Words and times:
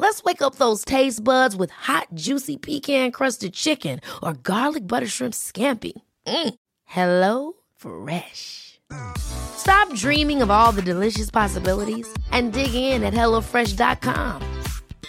Let's 0.00 0.24
wake 0.24 0.40
up 0.40 0.54
those 0.54 0.82
taste 0.82 1.22
buds 1.22 1.54
with 1.54 1.70
hot, 1.70 2.06
juicy 2.14 2.56
pecan 2.56 3.12
crusted 3.12 3.52
chicken 3.52 4.00
or 4.22 4.32
garlic 4.32 4.88
butter 4.88 5.06
shrimp 5.06 5.34
scampi. 5.34 5.92
Mm. 6.26 6.54
Hello 6.86 7.52
Fresh. 7.76 8.80
Stop 9.18 9.94
dreaming 9.94 10.40
of 10.40 10.50
all 10.50 10.72
the 10.72 10.80
delicious 10.80 11.30
possibilities 11.30 12.08
and 12.32 12.54
dig 12.54 12.72
in 12.72 13.04
at 13.04 13.12
HelloFresh.com. 13.12 14.40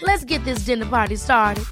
Let's 0.01 0.25
get 0.25 0.43
this 0.43 0.65
dinner 0.65 0.85
party 0.85 1.15
started. 1.15 1.63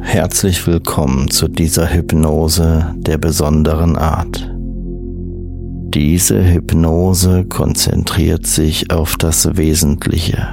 Herzlich 0.00 0.66
willkommen 0.66 1.30
zu 1.30 1.46
dieser 1.46 1.86
Hypnose 1.86 2.92
der 2.96 3.18
besonderen 3.18 3.96
Art. 3.96 4.55
Diese 5.96 6.44
Hypnose 6.44 7.46
konzentriert 7.46 8.46
sich 8.46 8.92
auf 8.92 9.16
das 9.16 9.56
Wesentliche. 9.56 10.46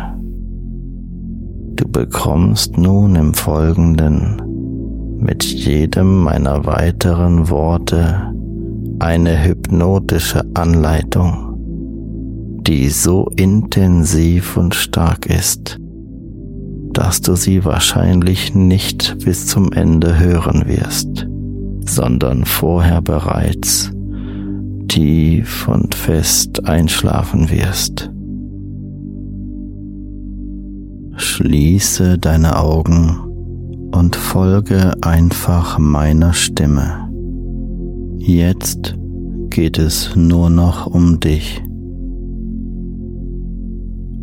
Du 1.76 1.86
bekommst 1.86 2.78
nun 2.78 3.18
im 3.18 3.34
Folgenden 3.34 4.42
mit 5.20 5.44
jedem 5.44 6.24
meiner 6.24 6.66
weiteren 6.66 7.50
Worte 7.50 8.34
eine 9.00 9.44
hypnotische 9.44 10.46
Anleitung, 10.54 11.58
die 12.66 12.88
so 12.88 13.28
intensiv 13.36 14.56
und 14.56 14.74
stark 14.74 15.26
ist, 15.26 15.78
dass 16.94 17.20
du 17.20 17.36
sie 17.36 17.66
wahrscheinlich 17.66 18.56
nicht 18.56 19.18
bis 19.26 19.48
zum 19.48 19.74
Ende 19.74 20.18
hören 20.18 20.64
wirst, 20.68 21.28
sondern 21.86 22.46
vorher 22.46 23.02
bereits 23.02 23.93
tief 24.94 25.68
und 25.68 25.96
fest 25.96 26.68
einschlafen 26.68 27.50
wirst. 27.50 28.12
Schließe 31.16 32.20
deine 32.20 32.60
Augen 32.60 33.18
und 33.92 34.16
folge 34.16 34.92
einfach 35.02 35.80
meiner 35.80 36.34
Stimme. 36.34 37.10
Jetzt 38.20 38.96
geht 39.50 39.80
es 39.80 40.16
nur 40.16 40.52
noch 40.52 40.86
um 40.86 41.20
dich, 41.20 41.64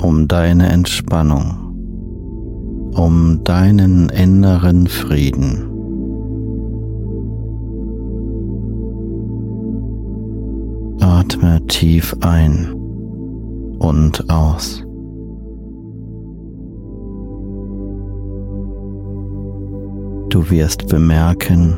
um 0.01 0.29
deine 0.29 0.69
Entspannung, 0.69 2.93
um 2.95 3.43
deinen 3.43 4.09
inneren 4.09 4.87
Frieden. 4.87 5.70
Atme 11.11 11.61
tief 11.67 12.15
ein 12.21 12.73
und 13.81 14.31
aus. 14.31 14.85
Du 20.29 20.49
wirst 20.51 20.87
bemerken, 20.87 21.75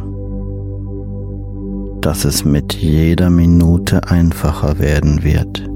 dass 2.03 2.27
es 2.27 2.45
mit 2.45 2.75
jeder 2.75 3.31
Minute 3.31 4.07
einfacher 4.11 4.79
werden 4.79 5.25
wird, 5.25 5.67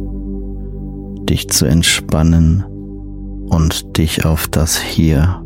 dich 1.26 1.48
zu 1.48 1.64
entspannen 1.64 2.62
und 3.48 3.96
dich 3.96 4.26
auf 4.26 4.48
das 4.48 4.78
Hier 4.78 5.42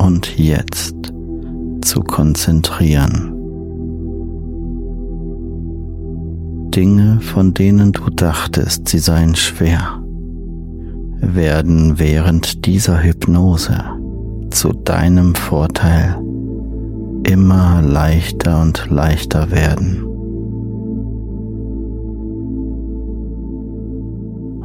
und 0.00 0.36
Jetzt 0.36 0.96
zu 1.82 2.00
konzentrieren. 2.00 3.41
Dinge, 6.74 7.20
von 7.20 7.52
denen 7.52 7.92
du 7.92 8.08
dachtest, 8.10 8.88
sie 8.88 8.98
seien 8.98 9.34
schwer, 9.34 10.02
werden 11.20 11.98
während 11.98 12.64
dieser 12.66 13.02
Hypnose 13.02 13.78
zu 14.50 14.72
deinem 14.72 15.34
Vorteil 15.34 16.16
immer 17.24 17.82
leichter 17.82 18.62
und 18.62 18.88
leichter 18.90 19.50
werden. 19.50 20.04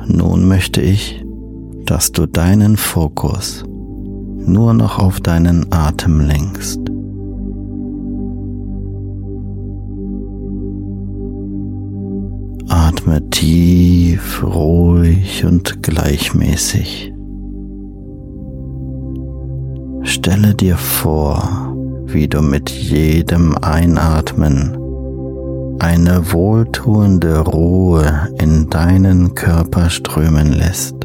Nun 0.07 0.47
möchte 0.47 0.81
ich, 0.81 1.23
dass 1.85 2.11
du 2.11 2.25
deinen 2.25 2.77
Fokus 2.77 3.65
nur 4.45 4.73
noch 4.73 4.97
auf 4.97 5.19
deinen 5.19 5.71
Atem 5.71 6.21
lenkst. 6.21 6.79
Atme 12.87 13.29
tief, 13.31 14.41
ruhig 14.41 15.43
und 15.43 15.83
gleichmäßig. 15.83 17.13
Stelle 20.03 20.55
dir 20.55 20.77
vor, 20.77 21.75
wie 22.05 22.29
du 22.29 22.41
mit 22.41 22.69
jedem 22.69 23.57
Einatmen 23.57 24.77
eine 25.79 26.31
wohltuende 26.31 27.39
Ruhe 27.39 28.29
in 28.39 28.69
deinen 28.69 29.35
Körper 29.35 29.89
strömen 29.89 30.53
lässt. 30.53 30.95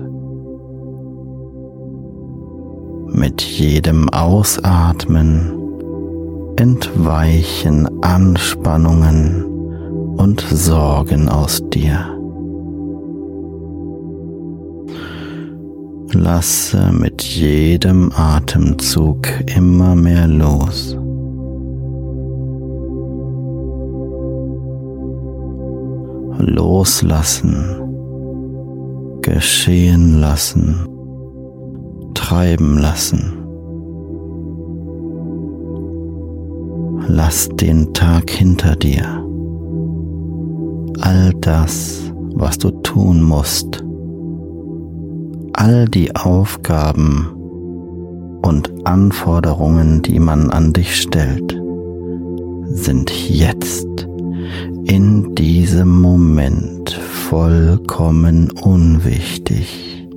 Mit 3.09 3.43
jedem 3.43 4.09
Ausatmen 4.09 5.53
entweichen 6.57 7.89
Anspannungen 8.05 9.52
und 10.23 10.41
Sorgen 10.41 11.29
aus 11.29 11.61
dir. 11.71 11.99
Lasse 16.13 16.93
mit 16.93 17.23
jedem 17.23 18.13
Atemzug 18.15 19.27
immer 19.57 19.97
mehr 19.97 20.29
los. 20.29 20.97
Loslassen, 26.39 27.65
geschehen 29.23 30.21
lassen, 30.21 30.87
treiben 32.15 32.79
lassen. 32.79 33.43
lass 37.13 37.49
den 37.49 37.93
Tag 37.93 38.31
hinter 38.31 38.75
dir. 38.75 39.22
All 41.01 41.33
das, 41.41 42.13
was 42.35 42.59
du 42.59 42.71
tun 42.71 43.23
musst, 43.23 43.85
all 45.55 45.87
die 45.87 46.15
Aufgaben 46.15 47.29
und 48.43 48.73
Anforderungen, 48.85 50.03
die 50.03 50.19
man 50.19 50.51
an 50.51 50.73
dich 50.73 50.97
stellt, 50.97 51.61
sind 52.69 53.13
jetzt 53.29 53.87
in 54.85 55.35
diesem 55.35 56.01
Moment 56.01 56.93
vollkommen 56.93 58.51
unwichtig. 58.51 60.09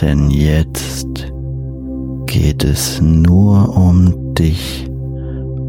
Denn 0.00 0.30
jetzt 0.30 1.32
geht 2.26 2.64
es 2.64 3.00
nur 3.00 3.76
um 3.76 4.34
dich 4.34 4.88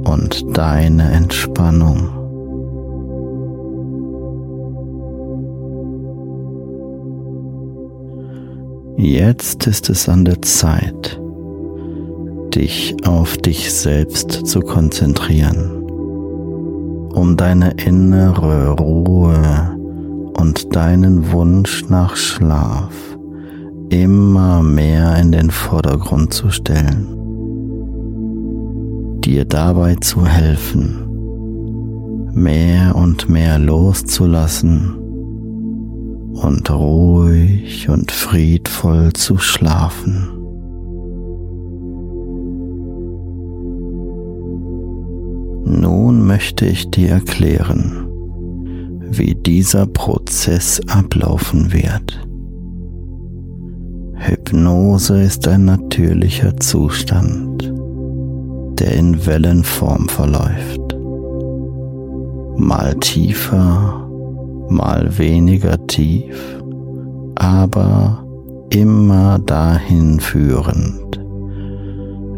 und 0.05 0.45
deine 0.57 1.11
Entspannung. 1.11 2.20
Jetzt 8.97 9.67
ist 9.67 9.89
es 9.89 10.09
an 10.09 10.25
der 10.25 10.41
Zeit, 10.41 11.19
dich 12.53 12.95
auf 13.05 13.37
dich 13.37 13.73
selbst 13.73 14.31
zu 14.45 14.59
konzentrieren, 14.59 15.71
um 17.13 17.37
deine 17.37 17.71
innere 17.71 18.71
Ruhe 18.71 19.77
und 20.37 20.75
deinen 20.75 21.31
Wunsch 21.31 21.85
nach 21.89 22.15
Schlaf 22.15 22.93
immer 23.89 24.61
mehr 24.61 25.17
in 25.17 25.31
den 25.31 25.51
Vordergrund 25.51 26.33
zu 26.33 26.49
stellen, 26.49 27.07
dir 29.21 29.45
dabei 29.45 29.95
zu 29.95 30.25
helfen, 30.25 31.07
mehr 32.33 32.95
und 32.95 33.29
mehr 33.29 33.57
loszulassen 33.57 35.00
und 36.33 36.69
ruhig 36.69 37.89
und 37.89 38.11
friedvoll 38.11 39.13
zu 39.13 39.37
schlafen. 39.37 40.29
Nun 45.65 46.25
möchte 46.25 46.65
ich 46.65 46.89
dir 46.91 47.09
erklären, 47.09 48.07
wie 49.09 49.35
dieser 49.35 49.85
Prozess 49.87 50.81
ablaufen 50.87 51.71
wird. 51.71 52.27
Hypnose 54.15 55.21
ist 55.21 55.47
ein 55.47 55.65
natürlicher 55.65 56.55
Zustand, 56.57 57.73
der 58.79 58.93
in 58.93 59.25
Wellenform 59.25 60.07
verläuft. 60.09 60.95
Mal 62.57 62.93
tiefer, 62.99 64.10
mal 64.71 65.17
weniger 65.17 65.85
tief, 65.87 66.35
aber 67.35 68.25
immer 68.69 69.39
dahin 69.39 70.19
führend, 70.19 71.19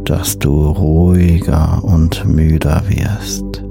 dass 0.06 0.40
du 0.40 0.70
ruhiger 0.70 1.84
und 1.84 2.26
müder 2.26 2.82
wirst. 2.88 3.64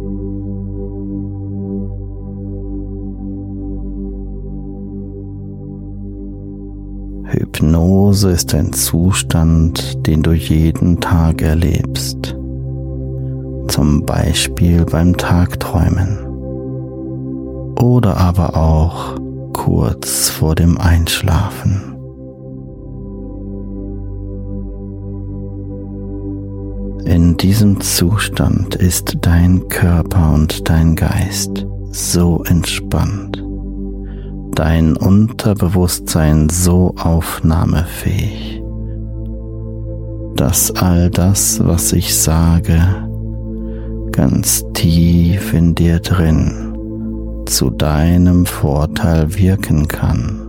Hypnose 7.24 8.30
ist 8.30 8.54
ein 8.54 8.72
Zustand, 8.72 10.06
den 10.06 10.22
du 10.22 10.32
jeden 10.32 11.00
Tag 11.00 11.42
erlebst, 11.42 12.36
zum 13.68 14.04
Beispiel 14.04 14.84
beim 14.84 15.16
Tagträumen 15.16 16.31
oder 17.80 18.16
aber 18.16 18.56
auch 18.56 19.16
kurz 19.52 20.28
vor 20.30 20.54
dem 20.54 20.78
Einschlafen. 20.78 21.92
In 27.04 27.36
diesem 27.36 27.80
Zustand 27.80 28.74
ist 28.76 29.18
dein 29.20 29.68
Körper 29.68 30.32
und 30.32 30.68
dein 30.68 30.96
Geist 30.96 31.66
so 31.90 32.42
entspannt, 32.44 33.44
dein 34.54 34.96
Unterbewusstsein 34.96 36.48
so 36.48 36.94
aufnahmefähig, 36.96 38.62
dass 40.36 40.70
all 40.70 41.10
das, 41.10 41.60
was 41.64 41.92
ich 41.92 42.16
sage, 42.16 42.80
ganz 44.12 44.64
tief 44.72 45.52
in 45.52 45.74
dir 45.74 45.98
drin 45.98 46.71
zu 47.52 47.68
deinem 47.68 48.46
Vorteil 48.46 49.36
wirken 49.36 49.86
kann, 49.86 50.40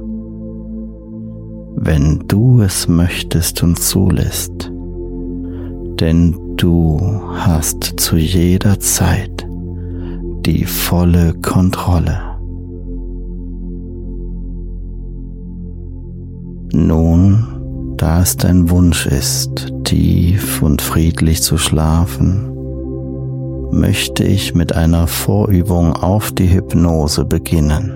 wenn 1.75 2.23
du 2.29 2.61
es 2.61 2.87
möchtest 2.87 3.61
und 3.61 3.77
zulässt. 3.77 4.71
Denn 5.99 6.55
du 6.55 7.21
hast 7.35 7.99
zu 7.99 8.15
jeder 8.15 8.79
Zeit 8.79 9.45
die 10.45 10.63
volle 10.63 11.33
Kontrolle. 11.33 12.19
Nun, 16.71 17.95
da 17.97 18.21
es 18.21 18.37
dein 18.37 18.69
Wunsch 18.69 19.07
ist, 19.07 19.73
tief 19.83 20.61
und 20.61 20.81
friedlich 20.81 21.43
zu 21.43 21.57
schlafen, 21.57 22.52
möchte 23.73 24.23
ich 24.23 24.53
mit 24.53 24.75
einer 24.75 25.07
Vorübung 25.07 25.93
auf 25.93 26.31
die 26.31 26.53
Hypnose 26.53 27.25
beginnen. 27.25 27.91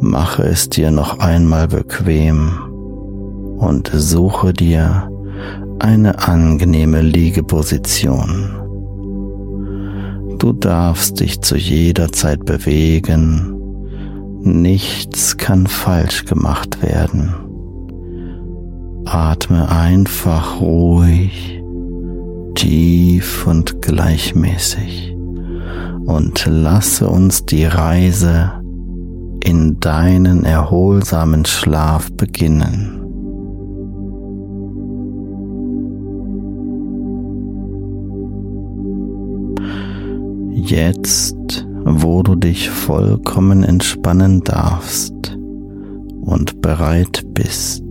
Mache 0.00 0.44
es 0.44 0.68
dir 0.68 0.90
noch 0.90 1.18
einmal 1.18 1.66
bequem 1.66 2.52
und 3.58 3.90
suche 3.92 4.52
dir 4.52 5.10
eine 5.80 6.28
angenehme 6.28 7.00
Liegeposition. 7.02 8.50
Du 10.38 10.52
darfst 10.52 11.18
dich 11.20 11.40
zu 11.40 11.56
jeder 11.56 12.12
Zeit 12.12 12.44
bewegen, 12.44 13.54
nichts 14.42 15.36
kann 15.36 15.66
falsch 15.66 16.24
gemacht 16.26 16.80
werden. 16.82 17.34
Atme 19.04 19.68
einfach 19.68 20.60
ruhig 20.60 21.57
tief 22.58 23.46
und 23.46 23.80
gleichmäßig 23.82 25.14
und 26.06 26.44
lasse 26.44 27.08
uns 27.08 27.46
die 27.46 27.64
Reise 27.64 28.50
in 29.44 29.78
deinen 29.78 30.44
erholsamen 30.44 31.44
Schlaf 31.44 32.10
beginnen. 32.16 33.00
Jetzt, 40.52 41.64
wo 41.84 42.24
du 42.24 42.34
dich 42.34 42.70
vollkommen 42.70 43.62
entspannen 43.62 44.42
darfst 44.42 45.38
und 46.22 46.60
bereit 46.60 47.22
bist, 47.34 47.84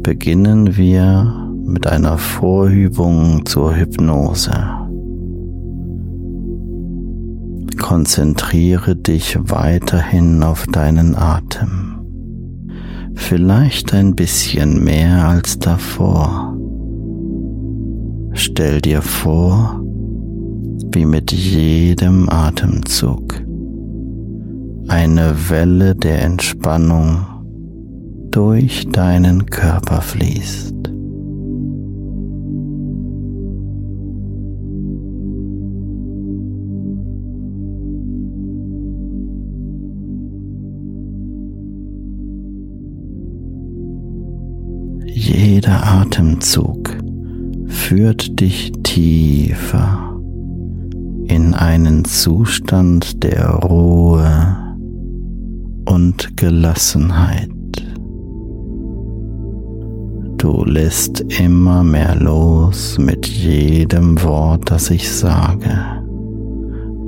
beginnen 0.00 0.76
wir 0.76 1.43
mit 1.64 1.86
einer 1.86 2.18
Vorübung 2.18 3.44
zur 3.46 3.74
Hypnose. 3.74 4.52
Konzentriere 7.80 8.96
dich 8.96 9.38
weiterhin 9.40 10.42
auf 10.42 10.66
deinen 10.66 11.14
Atem, 11.14 12.00
vielleicht 13.14 13.92
ein 13.94 14.14
bisschen 14.14 14.82
mehr 14.84 15.28
als 15.28 15.58
davor. 15.58 16.56
Stell 18.32 18.80
dir 18.80 19.02
vor, 19.02 19.80
wie 20.92 21.06
mit 21.06 21.32
jedem 21.32 22.28
Atemzug 22.28 23.42
eine 24.88 25.34
Welle 25.48 25.94
der 25.94 26.22
Entspannung 26.22 27.26
durch 28.30 28.88
deinen 28.88 29.46
Körper 29.46 30.00
fließt. 30.00 30.93
Jeder 45.36 45.84
Atemzug 45.84 46.96
führt 47.66 48.38
dich 48.38 48.70
tiefer 48.84 50.16
in 51.26 51.54
einen 51.54 52.04
Zustand 52.04 53.24
der 53.24 53.48
Ruhe 53.48 54.56
und 55.86 56.36
Gelassenheit. 56.36 57.50
Du 60.36 60.64
lässt 60.64 61.20
immer 61.40 61.82
mehr 61.82 62.14
los 62.14 62.96
mit 62.98 63.26
jedem 63.26 64.22
Wort, 64.22 64.70
das 64.70 64.88
ich 64.90 65.10
sage. 65.10 65.76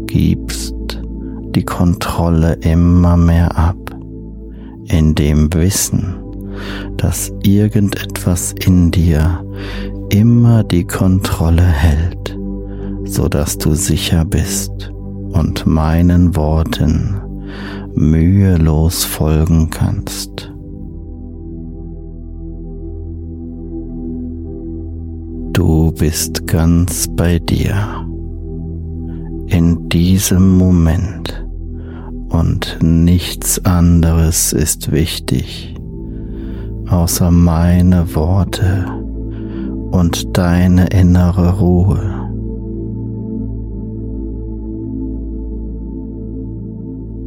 Gibst 0.06 0.74
die 1.54 1.64
Kontrolle 1.64 2.54
immer 2.54 3.16
mehr 3.16 3.56
ab, 3.56 3.76
in 4.88 5.14
dem 5.14 5.52
Wissen, 5.54 6.25
dass 6.96 7.32
irgendetwas 7.42 8.52
in 8.52 8.90
dir 8.90 9.44
immer 10.10 10.64
die 10.64 10.84
Kontrolle 10.84 11.62
hält, 11.62 12.36
so 13.04 13.28
dass 13.28 13.58
du 13.58 13.74
sicher 13.74 14.24
bist 14.24 14.92
und 15.32 15.66
meinen 15.66 16.36
Worten 16.36 17.20
mühelos 17.94 19.04
folgen 19.04 19.70
kannst. 19.70 20.52
Du 25.52 25.92
bist 25.92 26.46
ganz 26.46 27.08
bei 27.16 27.38
dir 27.38 28.06
in 29.46 29.88
diesem 29.88 30.58
Moment 30.58 31.46
und 32.28 32.78
nichts 32.82 33.64
anderes 33.64 34.52
ist 34.52 34.92
wichtig 34.92 35.75
außer 36.88 37.30
meine 37.30 38.14
Worte 38.14 38.86
und 39.90 40.36
deine 40.36 40.86
innere 40.88 41.58
Ruhe. 41.58 42.26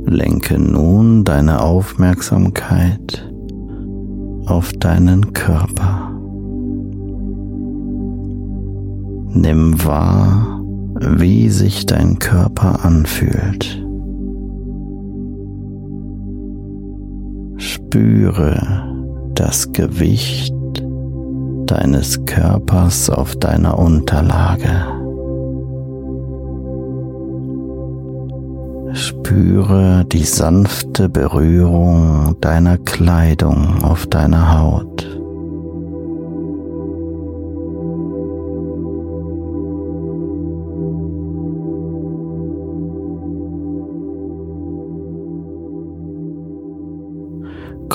Lenke 0.06 0.60
nun 0.60 1.24
deine 1.24 1.62
Aufmerksamkeit 1.62 3.32
auf 4.46 4.74
deinen 4.74 5.34
Körper. 5.34 6.12
Nimm 9.32 9.86
wahr, 9.86 10.62
wie 11.00 11.50
sich 11.50 11.86
dein 11.86 12.18
Körper 12.18 12.84
anfühlt. 12.84 13.86
Spüre 17.58 18.89
das 19.40 19.72
Gewicht 19.72 20.54
deines 21.66 22.26
Körpers 22.26 23.10
auf 23.10 23.38
deiner 23.38 23.80
Unterlage. 23.80 24.70
Spüre 28.92 30.04
die 30.12 30.26
sanfte 30.26 31.08
Berührung 31.08 32.36
deiner 32.42 32.78
Kleidung 32.80 33.82
auf 33.82 34.08
deiner 34.08 34.60
Haut. 34.60 35.19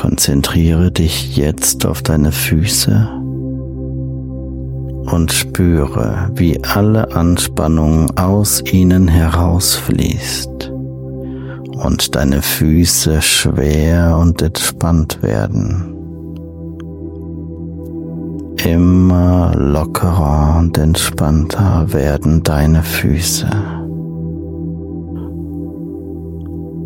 Konzentriere 0.04 0.92
dich 0.92 1.34
jetzt 1.34 1.86
auf 1.86 2.02
deine 2.02 2.30
Füße 2.30 3.08
und 5.10 5.32
spüre, 5.32 6.30
wie 6.34 6.62
alle 6.62 7.10
Anspannung 7.16 8.14
aus 8.18 8.62
ihnen 8.70 9.08
herausfließt 9.08 10.70
und 11.82 12.14
deine 12.14 12.42
Füße 12.42 13.22
schwer 13.22 14.18
und 14.20 14.42
entspannt 14.42 15.22
werden. 15.22 15.94
Immer 18.62 19.54
lockerer 19.56 20.56
und 20.58 20.76
entspannter 20.76 21.90
werden 21.94 22.42
deine 22.42 22.82
Füße. 22.82 23.48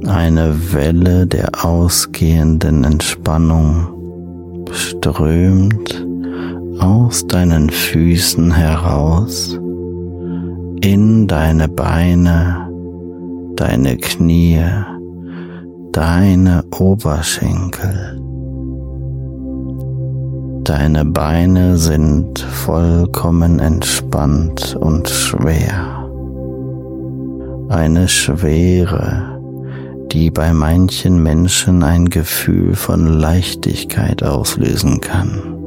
Eine 0.07 0.73
Welle 0.73 1.27
der 1.27 1.65
ausgehenden 1.65 2.85
Entspannung 2.85 4.65
strömt 4.71 6.07
aus 6.79 7.27
deinen 7.27 7.71
Füßen 7.71 8.53
heraus 8.53 9.59
in 10.81 11.27
deine 11.27 11.69
Beine, 11.69 12.71
deine 13.57 13.97
Knie, 13.97 14.63
deine 15.93 16.65
Oberschenkel. 16.79 18.21
Deine 20.63 21.05
Beine 21.05 21.77
sind 21.77 22.39
vollkommen 22.39 23.59
entspannt 23.59 24.77
und 24.79 25.09
schwer. 25.09 26.09
Eine 27.71 28.07
Schwere, 28.07 29.38
die 30.13 30.31
bei 30.31 30.53
manchen 30.53 31.23
Menschen 31.23 31.83
ein 31.83 32.09
Gefühl 32.09 32.75
von 32.75 33.07
Leichtigkeit 33.07 34.23
auslösen 34.23 35.01
kann. 35.01 35.59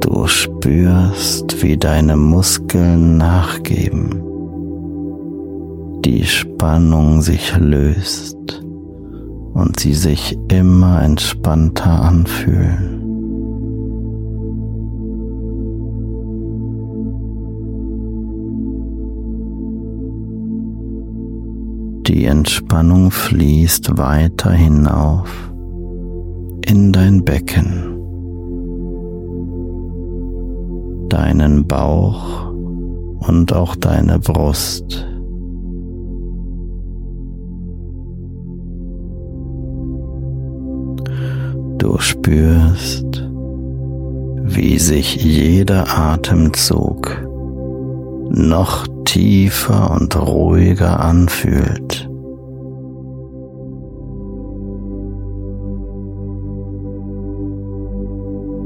Du 0.00 0.26
spürst, 0.26 1.62
wie 1.62 1.76
deine 1.76 2.16
Muskeln 2.16 3.18
nachgeben, 3.18 4.22
die 6.04 6.24
Spannung 6.24 7.20
sich 7.20 7.54
löst 7.58 8.62
und 9.52 9.78
sie 9.80 9.94
sich 9.94 10.38
immer 10.48 11.02
entspannter 11.02 12.02
anfühlen. 12.02 12.97
Die 22.18 22.24
Entspannung 22.24 23.12
fließt 23.12 23.96
weiter 23.96 24.50
hinauf 24.50 25.52
in 26.66 26.92
dein 26.92 27.24
Becken, 27.24 27.94
deinen 31.08 31.64
Bauch 31.68 32.50
und 33.20 33.52
auch 33.52 33.76
deine 33.76 34.18
Brust. 34.18 35.06
Du 41.78 41.98
spürst, 41.98 43.28
wie 44.42 44.76
sich 44.80 45.22
jeder 45.22 45.86
Atemzug 45.96 47.16
noch 48.30 48.88
tiefer 49.18 49.90
und 49.90 50.14
ruhiger 50.16 51.00
anfühlt. 51.00 52.08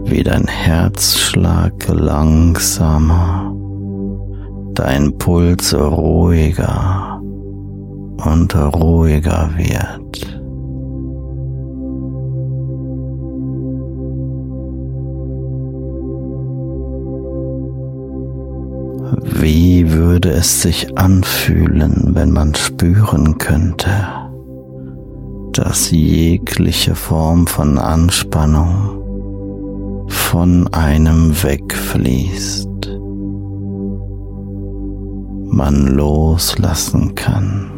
Wie 0.05 0.23
dein 0.23 0.47
Herzschlag 0.47 1.73
langsamer, 1.89 3.57
dein 4.75 5.17
Puls 5.17 5.75
ruhiger 5.75 7.19
und 8.27 8.55
ruhiger 8.55 9.49
wird. 9.57 10.42
Wie 19.43 19.91
würde 19.91 20.31
es 20.31 20.63
sich 20.63 20.97
anfühlen, 20.97 22.15
wenn 22.15 22.31
man 22.31 22.55
spüren 22.55 23.39
könnte, 23.39 23.91
dass 25.53 25.91
jegliche 25.91 26.95
Form 26.95 27.49
von 27.49 27.77
Anspannung 27.77 29.01
von 30.07 30.73
einem 30.73 31.35
wegfließt, 31.43 32.69
man 35.51 35.89
loslassen 35.89 37.17
kann, 37.17 37.69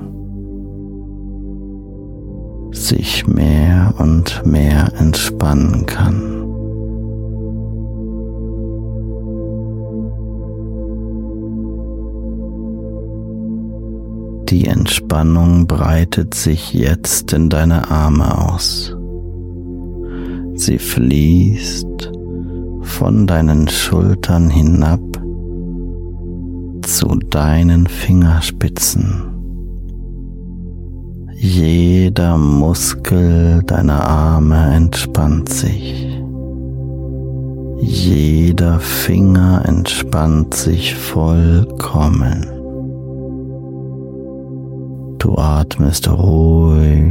sich 2.72 3.26
mehr 3.26 3.94
und 3.96 4.44
mehr 4.44 4.92
entspannen 4.98 5.86
kann. 5.86 6.43
Die 14.54 14.66
Entspannung 14.66 15.66
breitet 15.66 16.32
sich 16.32 16.72
jetzt 16.72 17.32
in 17.32 17.48
deine 17.48 17.90
Arme 17.90 18.38
aus. 18.38 18.96
Sie 20.54 20.78
fließt 20.78 22.12
von 22.80 23.26
deinen 23.26 23.66
Schultern 23.66 24.48
hinab 24.50 25.00
zu 26.82 27.18
deinen 27.30 27.88
Fingerspitzen. 27.88 29.24
Jeder 31.32 32.38
Muskel 32.38 33.60
deiner 33.64 34.06
Arme 34.06 34.72
entspannt 34.72 35.48
sich. 35.48 36.16
Jeder 37.80 38.78
Finger 38.78 39.64
entspannt 39.66 40.54
sich 40.54 40.94
vollkommen. 40.94 42.53
Du 45.24 45.38
atmest 45.38 46.06
ruhig, 46.06 47.10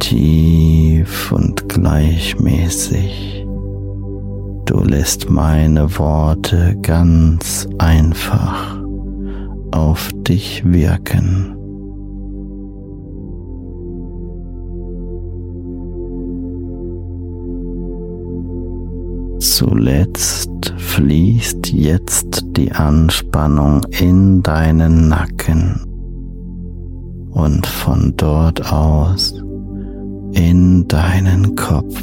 tief 0.00 1.32
und 1.32 1.66
gleichmäßig. 1.66 3.46
Du 4.66 4.80
lässt 4.84 5.30
meine 5.30 5.98
Worte 5.98 6.76
ganz 6.82 7.66
einfach 7.78 8.78
auf 9.70 10.10
dich 10.28 10.62
wirken. 10.70 11.56
Zuletzt 19.38 20.74
fließt 20.76 21.72
jetzt 21.72 22.44
die 22.58 22.72
Anspannung 22.72 23.86
in 23.98 24.42
deinen 24.42 25.08
Nacken 25.08 25.91
und 27.32 27.66
von 27.66 28.14
dort 28.16 28.72
aus 28.72 29.34
in 30.32 30.86
deinen 30.88 31.56
Kopf. 31.56 32.00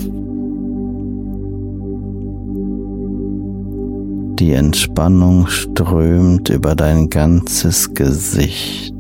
Die 4.39 4.53
Entspannung 4.53 5.47
strömt 5.47 6.49
über 6.49 6.75
dein 6.75 7.09
ganzes 7.09 7.93
Gesicht. 7.93 8.93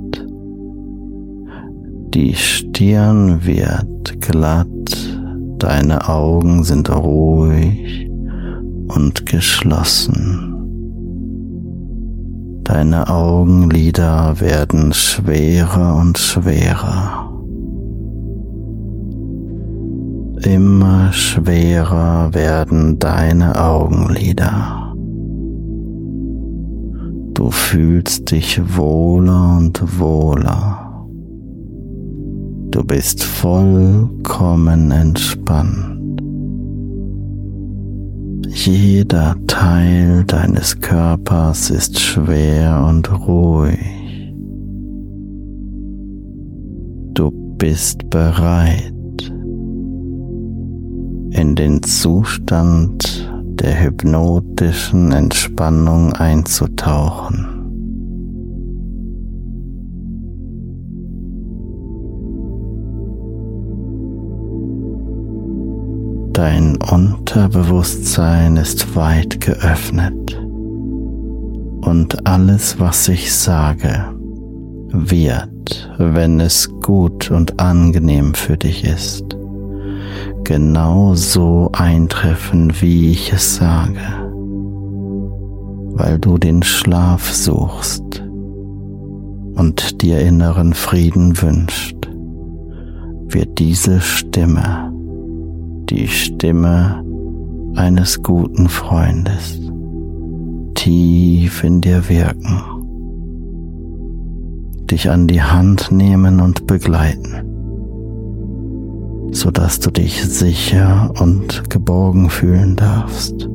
Die 2.13 2.33
Stirn 2.33 3.45
wird 3.45 4.19
glatt, 4.19 4.67
deine 5.59 6.09
Augen 6.09 6.63
sind 6.63 6.89
ruhig 6.89 8.09
und 8.87 9.25
geschlossen. 9.25 10.48
Deine 12.69 13.09
Augenlider 13.09 14.39
werden 14.39 14.93
schwerer 14.93 15.95
und 15.95 16.19
schwerer. 16.19 17.33
Immer 20.43 21.11
schwerer 21.11 22.31
werden 22.31 22.99
deine 22.99 23.59
Augenlider. 23.59 24.93
Du 27.33 27.49
fühlst 27.49 28.29
dich 28.29 28.61
wohler 28.77 29.57
und 29.57 29.99
wohler. 29.99 31.07
Du 32.69 32.83
bist 32.83 33.23
vollkommen 33.23 34.91
entspannt. 34.91 35.98
Jeder 38.51 39.35
Teil 39.45 40.23
deines 40.25 40.79
Körpers 40.81 41.69
ist 41.69 41.99
schwer 41.99 42.83
und 42.87 43.11
ruhig. 43.27 43.79
Du 47.13 47.31
bist 47.57 48.09
bereit, 48.09 48.93
in 51.31 51.55
den 51.55 51.83
Zustand 51.83 53.29
der 53.59 53.83
hypnotischen 53.83 55.11
Entspannung 55.11 56.13
einzutauchen. 56.13 57.48
Dein 66.39 66.77
Unterbewusstsein 66.77 68.55
ist 68.55 68.95
weit 68.95 69.41
geöffnet. 69.41 70.41
Und 71.81 72.25
alles, 72.25 72.79
was 72.79 73.09
ich 73.09 73.33
sage, 73.33 74.05
wird, 74.87 75.93
wenn 75.97 76.39
es 76.39 76.69
gut 76.81 77.29
und 77.29 77.59
angenehm 77.59 78.33
für 78.35 78.55
dich 78.55 78.85
ist, 78.85 79.25
genau 80.45 81.13
so 81.13 81.71
eintreffen, 81.73 82.71
wie 82.79 83.11
ich 83.11 83.33
es 83.33 83.57
sage, 83.57 83.99
weil 85.91 86.19
du 86.19 86.37
den 86.37 86.63
Schlaf 86.63 87.33
suchst 87.33 88.23
und 89.55 90.01
dir 90.01 90.21
inneren 90.21 90.73
Frieden 90.73 91.41
wünscht, 91.41 92.09
wird 93.27 93.59
diese 93.59 93.99
Stimme 93.99 94.88
die 95.89 96.07
Stimme 96.07 97.03
eines 97.75 98.21
guten 98.21 98.69
Freundes 98.69 99.59
tief 100.75 101.63
in 101.63 101.81
dir 101.81 102.07
wirken, 102.07 102.61
dich 104.85 105.09
an 105.09 105.27
die 105.27 105.41
Hand 105.41 105.91
nehmen 105.91 106.39
und 106.39 106.67
begleiten, 106.67 107.43
sodass 109.31 109.79
du 109.79 109.91
dich 109.91 110.23
sicher 110.23 111.11
und 111.19 111.69
geborgen 111.69 112.29
fühlen 112.29 112.75
darfst. 112.75 113.49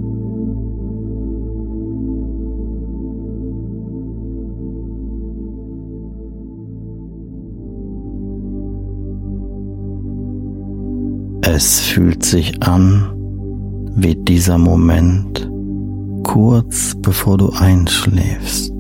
Es 11.56 11.78
fühlt 11.78 12.24
sich 12.24 12.64
an 12.64 13.12
wie 13.94 14.16
dieser 14.16 14.58
Moment 14.58 15.48
kurz 16.24 16.96
bevor 17.00 17.38
du 17.38 17.50
einschläfst. 17.50 18.72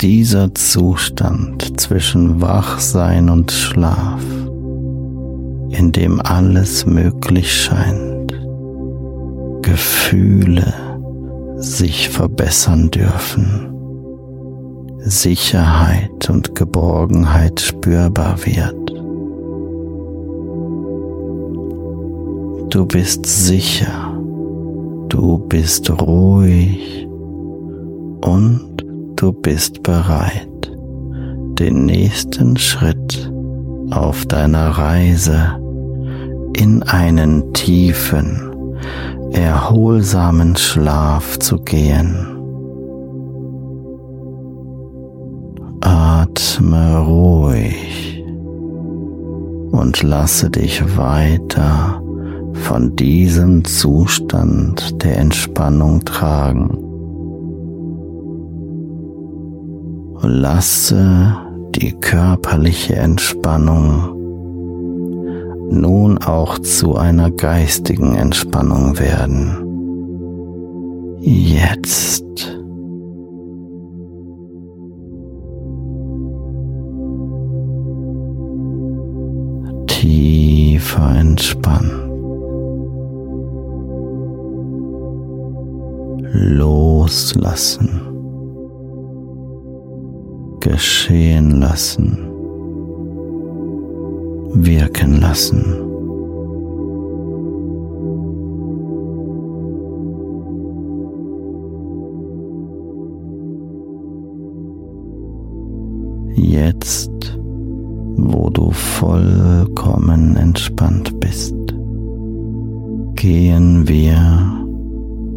Dieser 0.00 0.54
Zustand 0.54 1.78
zwischen 1.78 2.40
Wachsein 2.40 3.28
und 3.28 3.52
Schlaf, 3.52 4.22
in 5.68 5.92
dem 5.92 6.22
alles 6.22 6.86
möglich 6.86 7.52
scheint, 7.52 8.32
Gefühle 9.60 10.72
sich 11.56 12.08
verbessern 12.08 12.90
dürfen, 12.90 13.74
Sicherheit 15.00 16.30
und 16.30 16.54
Geborgenheit 16.54 17.60
spürbar 17.60 18.38
wird 18.46 18.81
Du 22.72 22.86
bist 22.86 23.26
sicher, 23.26 24.16
du 25.10 25.36
bist 25.36 25.90
ruhig 25.90 27.06
und 28.24 28.82
du 29.14 29.30
bist 29.30 29.82
bereit, 29.82 30.72
den 31.58 31.84
nächsten 31.84 32.56
Schritt 32.56 33.30
auf 33.90 34.24
deiner 34.24 34.70
Reise 34.70 35.60
in 36.56 36.82
einen 36.84 37.52
tiefen, 37.52 38.40
erholsamen 39.32 40.56
Schlaf 40.56 41.38
zu 41.40 41.58
gehen. 41.58 42.26
Atme 45.82 47.00
ruhig 47.00 48.24
und 49.72 50.02
lasse 50.02 50.48
dich 50.48 50.96
weiter 50.96 52.01
von 52.54 52.94
diesem 52.96 53.64
Zustand 53.64 55.02
der 55.02 55.18
Entspannung 55.18 56.04
tragen. 56.04 56.78
Lasse 60.22 61.36
die 61.74 61.92
körperliche 61.92 62.96
Entspannung 62.96 64.22
nun 65.70 66.18
auch 66.18 66.58
zu 66.58 66.96
einer 66.96 67.30
geistigen 67.30 68.14
Entspannung 68.14 68.98
werden. 68.98 69.62
Jetzt. 71.20 72.24
Tiefer 79.86 81.16
entspannen. 81.16 82.01
Loslassen, 86.32 88.00
geschehen 90.60 91.60
lassen, 91.60 92.18
wirken 94.54 95.20
lassen. 95.20 95.64
Jetzt, 106.34 107.38
wo 108.16 108.48
du 108.50 108.70
vollkommen 108.70 110.36
entspannt 110.36 111.18
bist, 111.20 111.54
gehen 113.14 113.86
wir 113.86 114.61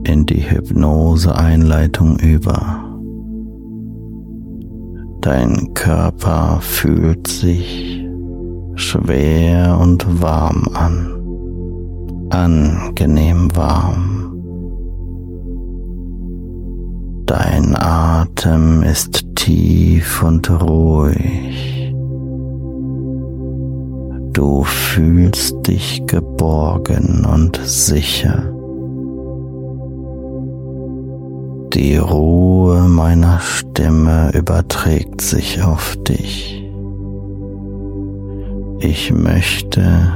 in 0.06 0.26
die 0.26 0.50
Hypnose-Einleitung 0.50 2.20
über. 2.20 2.82
Dein 5.22 5.74
Körper 5.74 6.60
fühlt 6.62 7.28
sich 7.28 8.06
schwer 8.76 9.78
und 9.80 10.22
warm 10.22 10.70
an, 10.74 12.30
angenehm 12.30 13.50
warm. 13.56 14.16
Dein 17.26 17.76
Atem 17.76 18.84
ist 18.84 19.26
tief 19.36 20.22
und 20.22 20.50
ruhig. 20.62 21.92
Du 24.34 24.64
fühlst 24.64 25.68
dich 25.68 26.06
geborgen 26.06 27.26
und 27.26 27.60
sicher. 27.64 28.55
Die 31.76 31.98
Ruhe 31.98 32.88
meiner 32.88 33.42
Stimme 33.42 34.32
überträgt 34.34 35.20
sich 35.20 35.62
auf 35.62 35.98
dich. 36.08 36.64
Ich 38.80 39.12
möchte, 39.12 40.08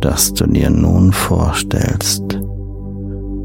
dass 0.00 0.34
du 0.34 0.44
dir 0.44 0.70
nun 0.70 1.12
vorstellst, 1.12 2.24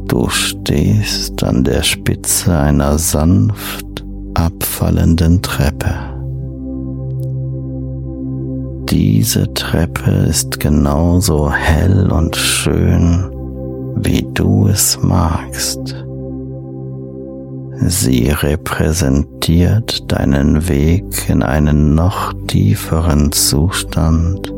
du 0.07 0.29
stehst 0.29 1.43
an 1.43 1.63
der 1.63 1.83
Spitze 1.83 2.57
einer 2.57 2.97
sanft 2.97 4.03
abfallenden 4.33 5.43
Treppe. 5.43 5.93
Diese 8.89 9.53
Treppe 9.53 10.09
ist 10.27 10.59
genauso 10.59 11.51
hell 11.51 12.11
und 12.11 12.35
schön, 12.35 13.29
wie 13.95 14.25
du 14.33 14.67
es 14.69 14.99
magst. 15.03 16.06
Sie 17.85 18.29
repräsentiert 18.29 20.11
deinen 20.11 20.67
Weg 20.67 21.29
in 21.29 21.43
einen 21.43 21.95
noch 21.95 22.33
tieferen 22.47 23.31
Zustand 23.31 24.51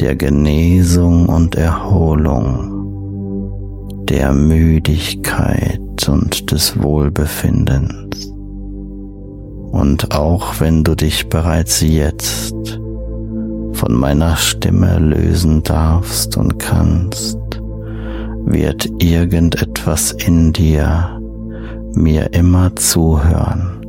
der 0.00 0.14
Genesung 0.16 1.26
und 1.28 1.54
Erholung, 1.54 2.70
der 4.08 4.32
Müdigkeit 4.32 5.80
und 6.08 6.50
des 6.50 6.82
Wohlbefindens. 6.82 8.32
Und 9.72 10.14
auch 10.14 10.60
wenn 10.60 10.84
du 10.84 10.94
dich 10.94 11.28
bereits 11.28 11.80
jetzt 11.80 12.54
von 13.72 13.94
meiner 13.94 14.36
Stimme 14.36 14.98
lösen 14.98 15.62
darfst 15.62 16.36
und 16.36 16.58
kannst, 16.58 17.38
wird 18.44 18.88
irgendetwas 19.02 20.12
in 20.12 20.52
dir 20.52 21.20
mir 21.96 22.32
immer 22.32 22.74
zuhören, 22.76 23.84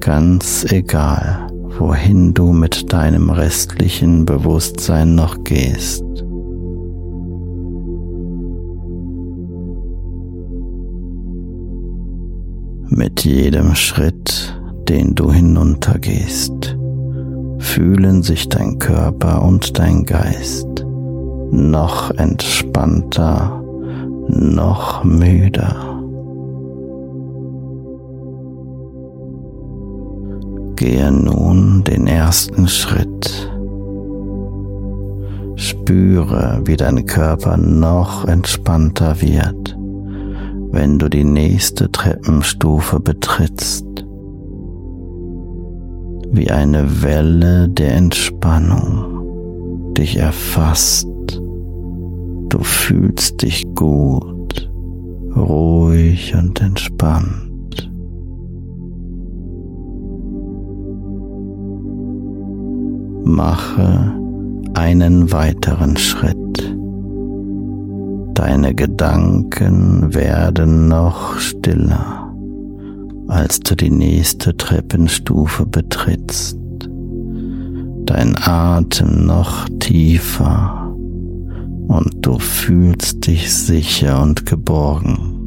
ganz 0.00 0.64
egal, 0.70 1.46
wohin 1.78 2.34
du 2.34 2.52
mit 2.52 2.92
deinem 2.92 3.30
restlichen 3.30 4.24
Bewusstsein 4.24 5.14
noch 5.14 5.44
gehst. 5.44 6.04
Mit 12.90 13.24
jedem 13.24 13.74
Schritt, 13.74 14.60
den 14.88 15.14
du 15.14 15.30
hinuntergehst, 15.30 16.76
fühlen 17.58 18.22
sich 18.22 18.48
dein 18.48 18.78
Körper 18.78 19.42
und 19.42 19.78
dein 19.78 20.04
Geist 20.04 20.84
noch 21.50 22.10
entspannter, 22.12 23.62
noch 24.28 25.04
müder. 25.04 25.87
Gehe 30.78 31.10
nun 31.10 31.82
den 31.82 32.06
ersten 32.06 32.68
Schritt. 32.68 33.50
Spüre, 35.56 36.60
wie 36.66 36.76
dein 36.76 37.04
Körper 37.04 37.56
noch 37.56 38.24
entspannter 38.26 39.20
wird, 39.20 39.76
wenn 40.70 41.00
du 41.00 41.08
die 41.08 41.24
nächste 41.24 41.90
Treppenstufe 41.90 43.00
betrittst. 43.00 43.86
Wie 46.30 46.48
eine 46.48 47.02
Welle 47.02 47.68
der 47.68 47.94
Entspannung 47.94 49.94
dich 49.94 50.18
erfasst. 50.18 51.08
Du 52.50 52.60
fühlst 52.60 53.42
dich 53.42 53.64
gut, 53.74 54.70
ruhig 55.34 56.36
und 56.36 56.60
entspannt. 56.60 57.47
Mache 63.28 64.14
einen 64.74 65.30
weiteren 65.30 65.96
Schritt. 65.96 66.76
Deine 68.34 68.74
Gedanken 68.74 70.14
werden 70.14 70.88
noch 70.88 71.38
stiller, 71.38 72.32
als 73.28 73.60
du 73.60 73.76
die 73.76 73.90
nächste 73.90 74.56
Treppenstufe 74.56 75.66
betrittst. 75.66 76.58
Dein 78.06 78.36
Atem 78.38 79.26
noch 79.26 79.68
tiefer 79.78 80.94
und 81.88 82.14
du 82.22 82.38
fühlst 82.38 83.26
dich 83.26 83.52
sicher 83.52 84.22
und 84.22 84.46
geborgen. 84.46 85.37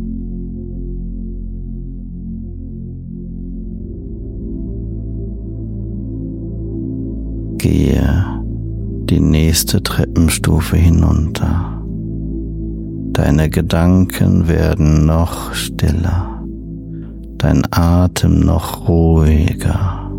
Gehe 7.62 8.26
die 9.08 9.20
nächste 9.20 9.84
Treppenstufe 9.84 10.78
hinunter. 10.78 11.80
Deine 13.14 13.52
Gedanken 13.52 14.48
werden 14.48 15.06
noch 15.06 15.54
stiller, 15.54 16.44
dein 17.38 17.62
Atem 17.70 18.40
noch 18.40 18.90
ruhiger. 18.90 20.12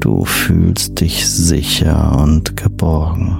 Du 0.00 0.26
fühlst 0.26 1.00
dich 1.00 1.26
sicher 1.26 2.20
und 2.22 2.54
geborgen. 2.54 3.38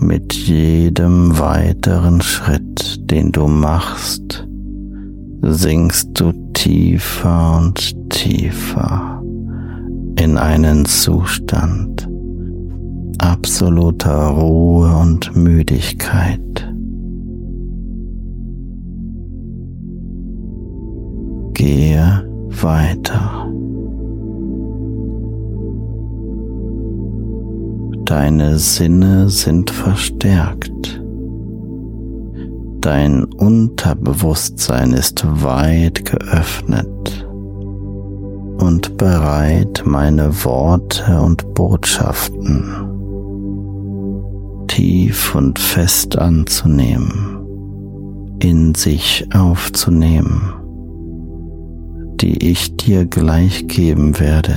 Mit 0.00 0.32
jedem 0.32 1.38
weiteren 1.38 2.20
Schritt, 2.20 3.08
den 3.12 3.30
du 3.30 3.46
machst, 3.46 4.44
sinkst 5.40 6.08
du 6.14 6.32
tiefer 6.52 7.58
und 7.58 8.10
tiefer 8.10 9.21
in 10.22 10.38
einen 10.38 10.84
Zustand 10.84 12.08
absoluter 13.18 14.28
Ruhe 14.28 14.94
und 14.96 15.34
Müdigkeit. 15.34 16.72
Gehe 21.54 22.24
weiter. 22.62 23.48
Deine 28.04 28.58
Sinne 28.58 29.28
sind 29.28 29.70
verstärkt. 29.70 31.02
Dein 32.80 33.24
Unterbewusstsein 33.24 34.92
ist 34.92 35.24
weit 35.42 36.04
geöffnet 36.04 37.21
und 38.62 38.96
bereit, 38.96 39.82
meine 39.84 40.44
Worte 40.44 41.20
und 41.20 41.52
Botschaften 41.54 42.76
tief 44.68 45.34
und 45.34 45.58
fest 45.58 46.16
anzunehmen, 46.16 48.38
in 48.38 48.76
sich 48.76 49.26
aufzunehmen, 49.34 50.54
die 52.20 52.50
ich 52.50 52.76
dir 52.76 53.04
gleich 53.04 53.66
geben 53.66 54.20
werde. 54.20 54.54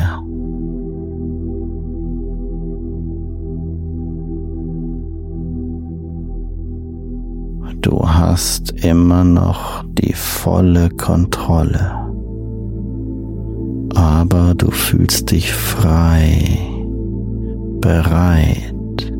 Du 7.81 8.07
hast 8.07 8.71
immer 8.83 9.23
noch 9.23 9.83
die 9.97 10.13
volle 10.13 10.91
Kontrolle 10.91 12.04
aber 13.95 14.53
du 14.55 14.69
fühlst 14.71 15.31
dich 15.31 15.53
frei, 15.53 16.59
bereit, 17.81 19.11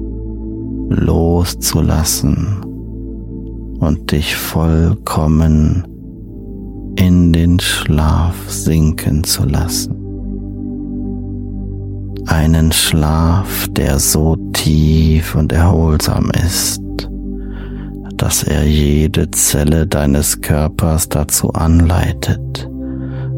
loszulassen 0.89 2.57
und 3.79 4.11
dich 4.11 4.35
vollkommen 4.35 5.83
in 6.97 7.33
den 7.33 7.59
Schlaf 7.59 8.35
sinken 8.47 9.23
zu 9.23 9.45
lassen. 9.45 10.05
einen 12.27 12.71
Schlaf, 12.71 13.67
der 13.71 13.99
so 13.99 14.35
tief 14.53 15.35
und 15.35 15.51
erholsam 15.51 16.31
ist, 16.31 16.81
dass 18.15 18.43
er 18.43 18.63
jede 18.65 19.29
Zelle 19.31 19.87
deines 19.87 20.41
Körpers 20.41 21.09
dazu 21.09 21.53
anleitet, 21.53 22.69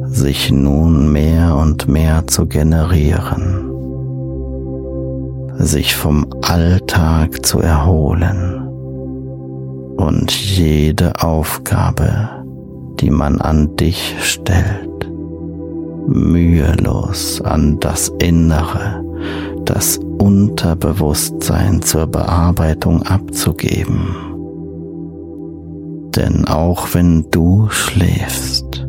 sich 0.10 0.52
nun 0.52 1.12
mehr 1.12 1.56
und 1.56 1.88
mehr 1.88 2.28
zu 2.28 2.46
generieren, 2.46 3.72
sich 5.58 5.96
vom 5.96 6.26
Alltag 6.42 7.46
zu 7.46 7.60
erholen 7.60 8.68
und 9.98 10.32
jede 10.32 11.22
Aufgabe, 11.22 12.30
die 13.00 13.12
man 13.12 13.42
an 13.42 13.76
dich 13.76 14.16
stellt, 14.22 15.10
mühelos 16.08 17.42
an 17.42 17.80
das 17.80 18.12
Innere, 18.20 19.04
das 19.66 20.00
Unterbewusstsein 20.20 21.82
zur 21.82 22.08
Bearbeitung 22.08 23.04
abzugeben. 23.04 24.16
Denn 26.16 26.48
auch 26.48 26.94
wenn 26.94 27.30
du 27.30 27.68
schläfst, 27.70 28.87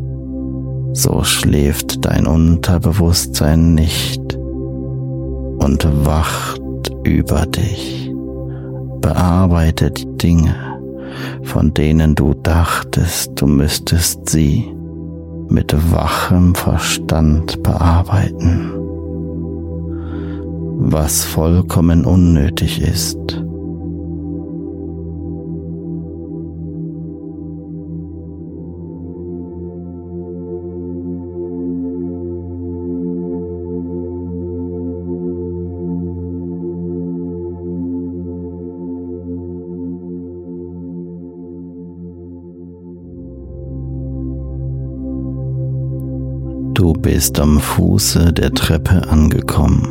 so 0.92 1.22
schläft 1.22 2.04
dein 2.04 2.26
Unterbewusstsein 2.26 3.74
nicht 3.74 4.34
und 4.34 5.86
wacht 6.04 6.60
über 7.04 7.46
dich, 7.46 8.10
bearbeitet 9.00 10.22
Dinge, 10.22 10.54
von 11.42 11.74
denen 11.74 12.14
du 12.14 12.34
dachtest, 12.34 13.32
du 13.40 13.46
müsstest 13.46 14.28
sie 14.28 14.72
mit 15.48 15.74
wachem 15.92 16.54
Verstand 16.54 17.62
bearbeiten, 17.62 18.72
was 20.80 21.24
vollkommen 21.24 22.04
unnötig 22.04 22.80
ist. 22.80 23.47
Du 47.08 47.14
bist 47.14 47.40
am 47.40 47.58
Fuße 47.58 48.34
der 48.34 48.52
Treppe 48.52 49.08
angekommen. 49.08 49.82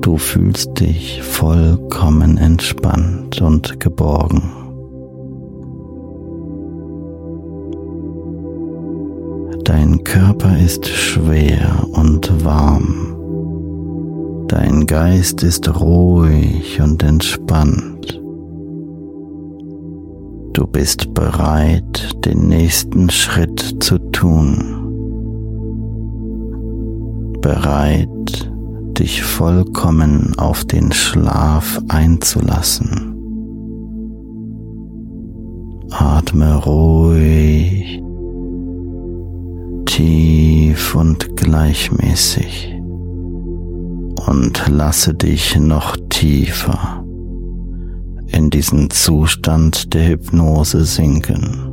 Du 0.00 0.16
fühlst 0.18 0.78
dich 0.78 1.20
vollkommen 1.20 2.38
entspannt 2.38 3.42
und 3.42 3.80
geborgen. 3.80 4.52
Dein 9.64 10.04
Körper 10.04 10.56
ist 10.60 10.86
schwer 10.86 11.88
und 11.90 12.44
warm. 12.44 13.16
Dein 14.46 14.86
Geist 14.86 15.42
ist 15.42 15.68
ruhig 15.80 16.80
und 16.80 17.02
entspannt. 17.02 18.22
Du 20.52 20.66
bist 20.66 21.14
bereit, 21.14 22.24
den 22.24 22.48
nächsten 22.48 23.08
Schritt 23.08 23.76
zu 23.78 23.98
tun. 24.10 24.76
Bereit, 27.40 28.50
dich 28.98 29.22
vollkommen 29.22 30.36
auf 30.38 30.64
den 30.64 30.90
Schlaf 30.90 31.80
einzulassen. 31.88 33.14
Atme 35.90 36.56
ruhig, 36.56 38.02
tief 39.86 40.96
und 40.96 41.36
gleichmäßig 41.36 42.74
und 44.26 44.64
lasse 44.68 45.14
dich 45.14 45.56
noch 45.56 45.96
tiefer 46.08 47.04
in 48.32 48.50
diesen 48.50 48.90
Zustand 48.90 49.92
der 49.94 50.08
Hypnose 50.08 50.84
sinken. 50.84 51.66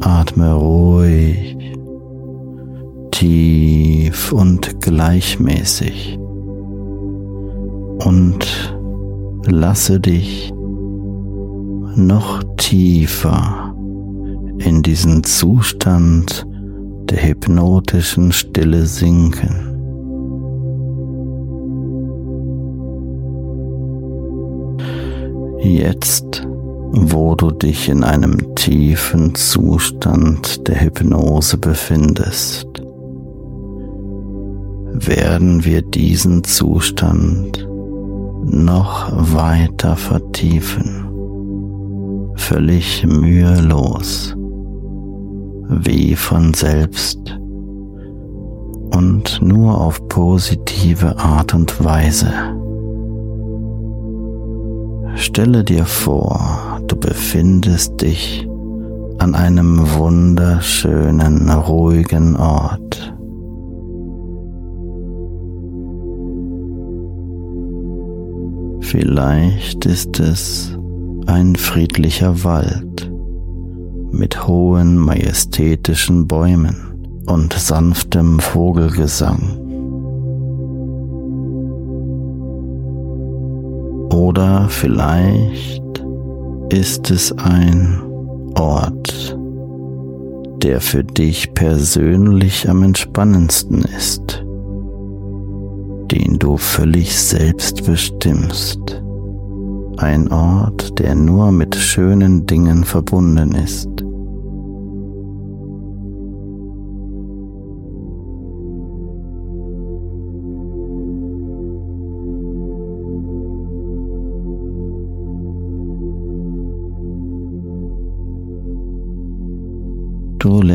Atme 0.00 0.54
ruhig, 0.54 1.56
tief 3.10 4.32
und 4.32 4.80
gleichmäßig 4.80 6.18
und 8.04 8.76
lasse 9.46 10.00
dich 10.00 10.52
noch 11.94 12.42
tiefer 12.56 13.74
in 14.58 14.82
diesen 14.82 15.24
Zustand 15.24 16.46
der 17.10 17.22
hypnotischen 17.26 18.32
Stille 18.32 18.86
sinken. 18.86 19.68
Jetzt, 25.60 26.46
wo 26.92 27.34
du 27.34 27.50
dich 27.50 27.88
in 27.88 28.02
einem 28.04 28.54
tiefen 28.54 29.34
Zustand 29.34 30.66
der 30.68 30.80
Hypnose 30.80 31.56
befindest, 31.56 32.66
werden 34.92 35.64
wir 35.64 35.82
diesen 35.82 36.44
Zustand 36.44 37.66
noch 38.44 39.12
weiter 39.34 39.96
vertiefen, 39.96 41.06
völlig 42.34 43.06
mühelos 43.06 44.36
wie 45.68 46.16
von 46.16 46.54
selbst 46.54 47.18
und 48.92 49.40
nur 49.42 49.80
auf 49.80 50.06
positive 50.08 51.18
Art 51.18 51.54
und 51.54 51.82
Weise. 51.82 52.32
Stelle 55.14 55.64
dir 55.64 55.84
vor, 55.84 56.80
du 56.88 56.96
befindest 56.96 58.00
dich 58.00 58.46
an 59.18 59.34
einem 59.34 59.80
wunderschönen, 59.96 61.50
ruhigen 61.50 62.36
Ort. 62.36 63.14
Vielleicht 68.80 69.86
ist 69.86 70.18
es 70.20 70.76
ein 71.26 71.56
friedlicher 71.56 72.44
Wald 72.44 73.11
mit 74.12 74.46
hohen, 74.46 74.96
majestätischen 74.96 76.26
Bäumen 76.26 77.22
und 77.26 77.52
sanftem 77.52 78.38
Vogelgesang. 78.40 79.58
Oder 84.12 84.68
vielleicht 84.68 86.04
ist 86.68 87.10
es 87.10 87.32
ein 87.32 88.00
Ort, 88.54 89.38
der 90.62 90.80
für 90.80 91.02
dich 91.02 91.54
persönlich 91.54 92.68
am 92.68 92.82
entspannendsten 92.82 93.82
ist, 93.82 94.44
den 96.10 96.38
du 96.38 96.56
völlig 96.56 97.18
selbst 97.18 97.84
bestimmst. 97.86 99.02
Ein 99.96 100.30
Ort, 100.32 100.98
der 100.98 101.14
nur 101.14 101.52
mit 101.52 101.74
schönen 101.74 102.46
Dingen 102.46 102.84
verbunden 102.84 103.52
ist. 103.52 104.01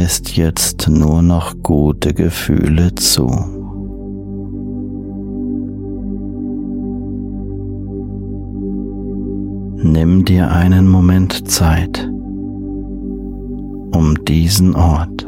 Lässt 0.08 0.38
jetzt 0.38 0.88
nur 0.88 1.22
noch 1.22 1.54
gute 1.64 2.14
Gefühle 2.14 2.96
zu. 2.96 3.28
Nimm 9.84 10.24
dir 10.24 10.50
einen 10.50 10.88
Moment 10.88 11.52
Zeit, 11.52 12.10
um 13.92 14.16
diesen 14.26 14.76
Ort 14.78 15.28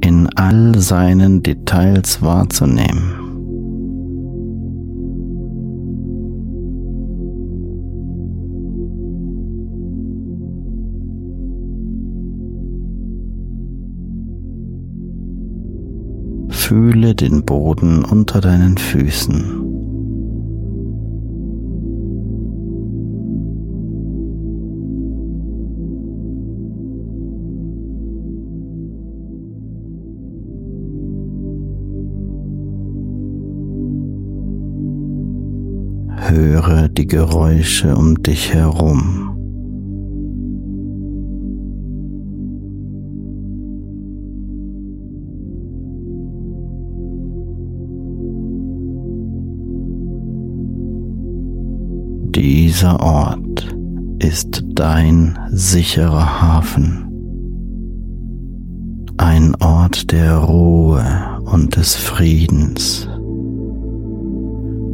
in 0.00 0.26
all 0.36 0.78
seinen 0.78 1.42
Details 1.42 2.22
wahrzunehmen. 2.22 3.15
Den 17.16 17.44
Boden 17.44 18.04
unter 18.04 18.40
deinen 18.40 18.76
Füßen. 18.76 19.62
Höre 36.28 36.88
die 36.88 37.06
Geräusche 37.06 37.96
um 37.96 38.22
dich 38.22 38.52
herum. 38.52 39.35
Dieser 52.76 53.00
Ort 53.00 53.74
ist 54.18 54.62
dein 54.74 55.38
sicherer 55.50 56.42
Hafen, 56.42 57.08
ein 59.16 59.54
Ort 59.62 60.12
der 60.12 60.36
Ruhe 60.36 61.40
und 61.50 61.74
des 61.74 61.94
Friedens. 61.94 63.08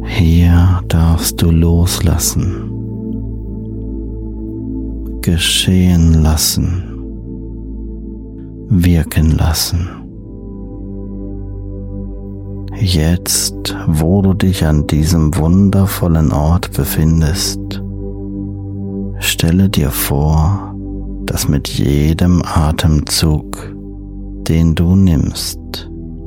Hier 0.05 0.79
darfst 0.87 1.41
du 1.41 1.51
loslassen, 1.51 2.71
geschehen 5.21 6.23
lassen, 6.23 6.83
wirken 8.69 9.31
lassen. 9.31 10.02
Jetzt, 12.75 13.75
wo 13.87 14.21
du 14.21 14.33
dich 14.33 14.65
an 14.65 14.87
diesem 14.87 15.35
wundervollen 15.35 16.31
Ort 16.31 16.71
befindest, 16.73 17.59
stelle 19.19 19.69
dir 19.69 19.91
vor, 19.91 20.75
dass 21.25 21.47
mit 21.47 21.67
jedem 21.69 22.41
Atemzug, 22.43 23.73
den 24.47 24.75
du 24.75 24.95
nimmst, 24.95 25.59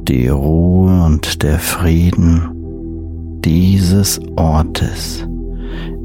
die 0.09 0.29
Ruhe 0.29 1.05
und 1.05 1.43
der 1.43 1.59
Frieden 1.59 3.41
dieses 3.45 4.21
Ortes 4.37 5.27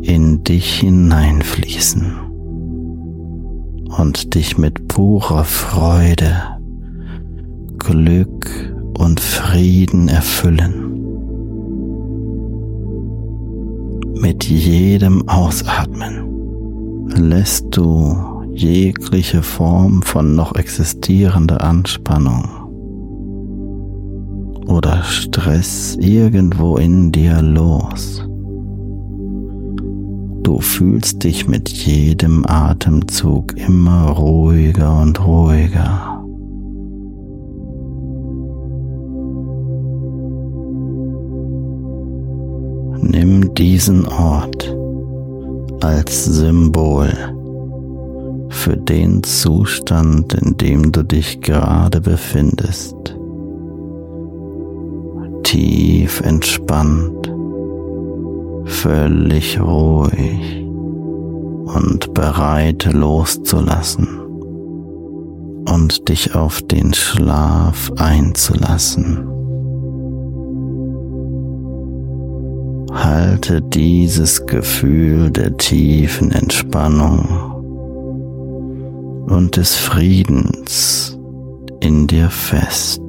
in 0.02 0.44
dich 0.44 0.80
hineinfließen 0.80 2.14
und 3.98 4.34
dich 4.34 4.58
mit 4.58 4.88
purer 4.88 5.44
Freude, 5.44 6.36
Glück 7.78 8.72
und 9.02 9.20
Frieden 9.20 10.08
erfüllen. 10.08 10.92
Mit 14.14 14.44
jedem 14.44 15.28
Ausatmen 15.28 17.08
lässt 17.16 17.66
du 17.72 18.16
jegliche 18.54 19.42
Form 19.42 20.04
von 20.04 20.36
noch 20.36 20.56
existierender 20.56 21.62
Anspannung 21.62 22.48
oder 24.68 25.02
Stress 25.04 25.98
irgendwo 26.00 26.78
in 26.78 27.12
dir 27.12 27.42
los. 27.42 28.24
Du 30.44 30.60
fühlst 30.60 31.24
dich 31.24 31.48
mit 31.48 31.70
jedem 31.70 32.46
Atemzug 32.46 33.58
immer 33.58 34.10
ruhiger 34.10 35.02
und 35.02 35.26
ruhiger. 35.26 36.11
Nimm 43.24 43.54
diesen 43.54 44.08
Ort 44.08 44.76
als 45.80 46.26
Symbol 46.26 47.14
für 48.50 48.76
den 48.76 49.22
Zustand, 49.22 50.34
in 50.34 50.58
dem 50.58 50.92
du 50.92 51.04
dich 51.04 51.40
gerade 51.40 52.02
befindest 52.02 52.96
tief 55.44 56.22
entspannt, 56.22 57.32
völlig 58.66 59.62
ruhig 59.62 60.66
und 61.76 62.16
bereit 62.16 62.92
loszulassen 62.92 64.20
und 65.70 66.10
dich 66.10 66.34
auf 66.34 66.64
den 66.64 66.96
Schlaf 66.96 67.92
einzulassen. 67.98 69.31
Halte 72.94 73.62
dieses 73.62 74.46
Gefühl 74.46 75.32
der 75.32 75.58
tiefen 75.58 76.32
Entspannung 76.32 77.52
und 79.28 79.56
des 79.56 79.76
Friedens 79.76 81.18
in 81.80 82.08
dir 82.08 82.30
fest. 82.30 83.02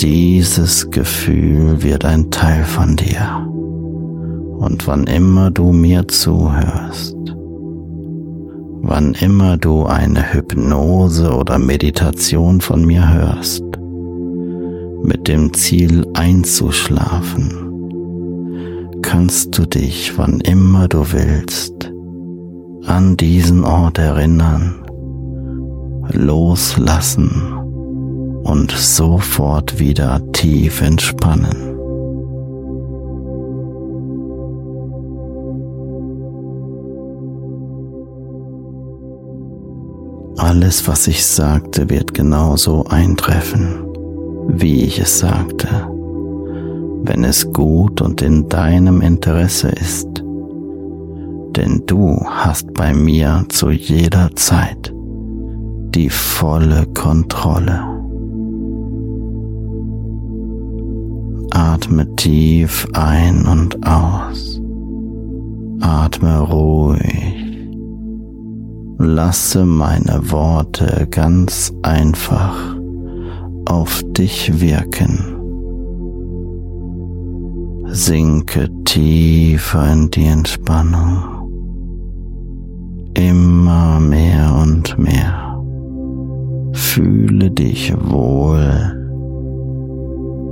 Dieses 0.00 0.90
Gefühl 0.90 1.82
wird 1.82 2.06
ein 2.06 2.30
Teil 2.30 2.64
von 2.64 2.96
dir. 2.96 3.46
Und 4.58 4.86
wann 4.86 5.04
immer 5.04 5.50
du 5.50 5.72
mir 5.72 6.08
zuhörst, 6.08 7.16
wann 8.82 9.14
immer 9.14 9.58
du 9.58 9.84
eine 9.84 10.32
Hypnose 10.32 11.34
oder 11.34 11.58
Meditation 11.58 12.60
von 12.60 12.84
mir 12.86 13.12
hörst, 13.12 13.62
mit 15.02 15.28
dem 15.28 15.52
Ziel 15.52 16.06
einzuschlafen, 16.14 17.70
kannst 19.02 19.56
du 19.58 19.66
dich, 19.66 20.16
wann 20.16 20.40
immer 20.40 20.88
du 20.88 21.12
willst, 21.12 21.92
an 22.86 23.16
diesen 23.16 23.64
Ort 23.64 23.98
erinnern, 23.98 24.74
loslassen 26.12 27.30
und 28.42 28.70
sofort 28.72 29.78
wieder 29.78 30.20
tief 30.32 30.80
entspannen. 30.82 31.70
Alles, 40.36 40.88
was 40.88 41.06
ich 41.06 41.24
sagte, 41.24 41.90
wird 41.90 42.14
genauso 42.14 42.84
eintreffen, 42.86 43.89
wie 44.52 44.84
ich 44.84 44.98
es 45.00 45.18
sagte, 45.18 45.68
wenn 47.02 47.24
es 47.24 47.52
gut 47.52 48.00
und 48.00 48.22
in 48.22 48.48
deinem 48.48 49.00
Interesse 49.00 49.68
ist. 49.68 50.08
Denn 51.56 51.82
du 51.86 52.24
hast 52.26 52.72
bei 52.74 52.94
mir 52.94 53.44
zu 53.48 53.70
jeder 53.70 54.34
Zeit 54.36 54.92
die 55.94 56.10
volle 56.10 56.86
Kontrolle. 56.94 57.80
Atme 61.50 62.14
tief 62.16 62.86
ein 62.92 63.46
und 63.46 63.86
aus. 63.86 64.60
Atme 65.80 66.40
ruhig. 66.40 67.36
Lasse 68.98 69.64
meine 69.64 70.30
Worte 70.30 71.08
ganz 71.10 71.72
einfach 71.82 72.79
auf 73.70 74.02
dich 74.12 74.60
wirken. 74.60 75.36
Sinke 77.86 78.68
tiefer 78.84 79.92
in 79.92 80.10
die 80.10 80.26
Entspannung. 80.26 81.22
Immer 83.14 84.00
mehr 84.00 84.54
und 84.60 84.98
mehr. 84.98 85.62
Fühle 86.72 87.50
dich 87.50 87.94
wohl 87.96 88.96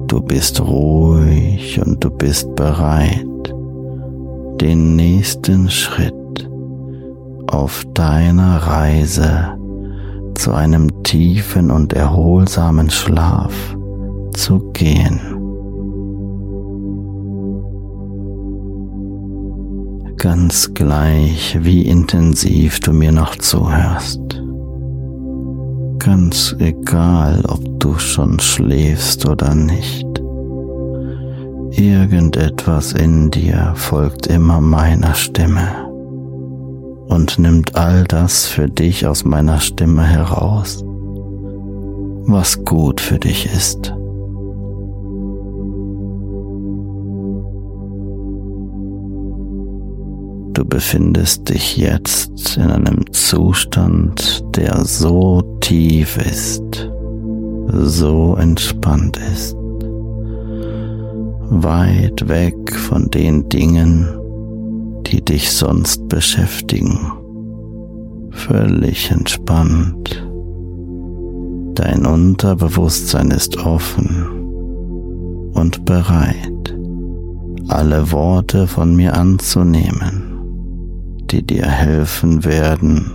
Du 0.08 0.22
bist 0.22 0.58
ruhig 0.62 1.78
und 1.84 2.02
du 2.02 2.08
bist 2.08 2.54
bereit, 2.54 3.26
den 4.58 4.96
nächsten 4.96 5.68
Schritt 5.68 6.48
auf 7.46 7.84
deiner 7.92 8.56
Reise 8.56 9.57
zu 10.38 10.52
einem 10.52 11.02
tiefen 11.02 11.70
und 11.70 11.92
erholsamen 11.92 12.90
Schlaf 12.90 13.52
zu 14.32 14.60
gehen. 14.72 15.20
Ganz 20.16 20.74
gleich, 20.74 21.58
wie 21.60 21.82
intensiv 21.82 22.80
du 22.80 22.92
mir 22.92 23.12
noch 23.12 23.36
zuhörst. 23.36 24.20
Ganz 25.98 26.54
egal, 26.58 27.44
ob 27.48 27.60
du 27.80 27.98
schon 27.98 28.38
schläfst 28.38 29.28
oder 29.28 29.54
nicht. 29.54 30.06
Irgendetwas 31.72 32.92
in 32.92 33.30
dir 33.30 33.72
folgt 33.76 34.26
immer 34.26 34.60
meiner 34.60 35.14
Stimme 35.14 35.87
und 37.08 37.38
nimmt 37.38 37.74
all 37.74 38.04
das 38.04 38.46
für 38.46 38.68
dich 38.68 39.06
aus 39.06 39.24
meiner 39.24 39.60
Stimme 39.60 40.04
heraus, 40.04 40.84
was 42.26 42.64
gut 42.64 43.00
für 43.00 43.18
dich 43.18 43.46
ist. 43.46 43.94
Du 50.52 50.64
befindest 50.64 51.48
dich 51.48 51.76
jetzt 51.76 52.56
in 52.56 52.70
einem 52.70 53.04
Zustand, 53.12 54.44
der 54.56 54.84
so 54.84 55.40
tief 55.60 56.18
ist, 56.18 56.90
so 57.68 58.34
entspannt 58.34 59.18
ist, 59.32 59.56
weit 61.50 62.28
weg 62.28 62.74
von 62.74 63.08
den 63.10 63.48
Dingen, 63.48 64.17
die 65.08 65.24
dich 65.24 65.50
sonst 65.50 66.08
beschäftigen, 66.08 67.12
völlig 68.30 69.10
entspannt. 69.10 70.24
Dein 71.74 72.06
Unterbewusstsein 72.06 73.30
ist 73.30 73.56
offen 73.58 75.50
und 75.54 75.84
bereit, 75.84 76.76
alle 77.68 78.10
Worte 78.12 78.66
von 78.66 78.96
mir 78.96 79.14
anzunehmen 79.14 80.28
die 81.30 81.42
dir 81.42 81.66
helfen 81.66 82.44
werden, 82.44 83.10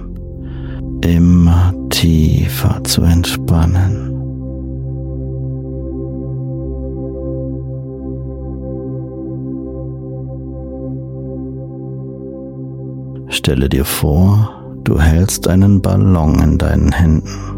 immer 1.01 1.73
tiefer 1.89 2.83
zu 2.83 3.01
entspannen. 3.01 4.12
Stelle 13.33 13.67
dir 13.67 13.85
vor, 13.85 14.79
du 14.83 14.99
hältst 14.99 15.47
einen 15.47 15.81
Ballon 15.81 16.39
in 16.39 16.57
deinen 16.57 16.91
Händen. 16.91 17.51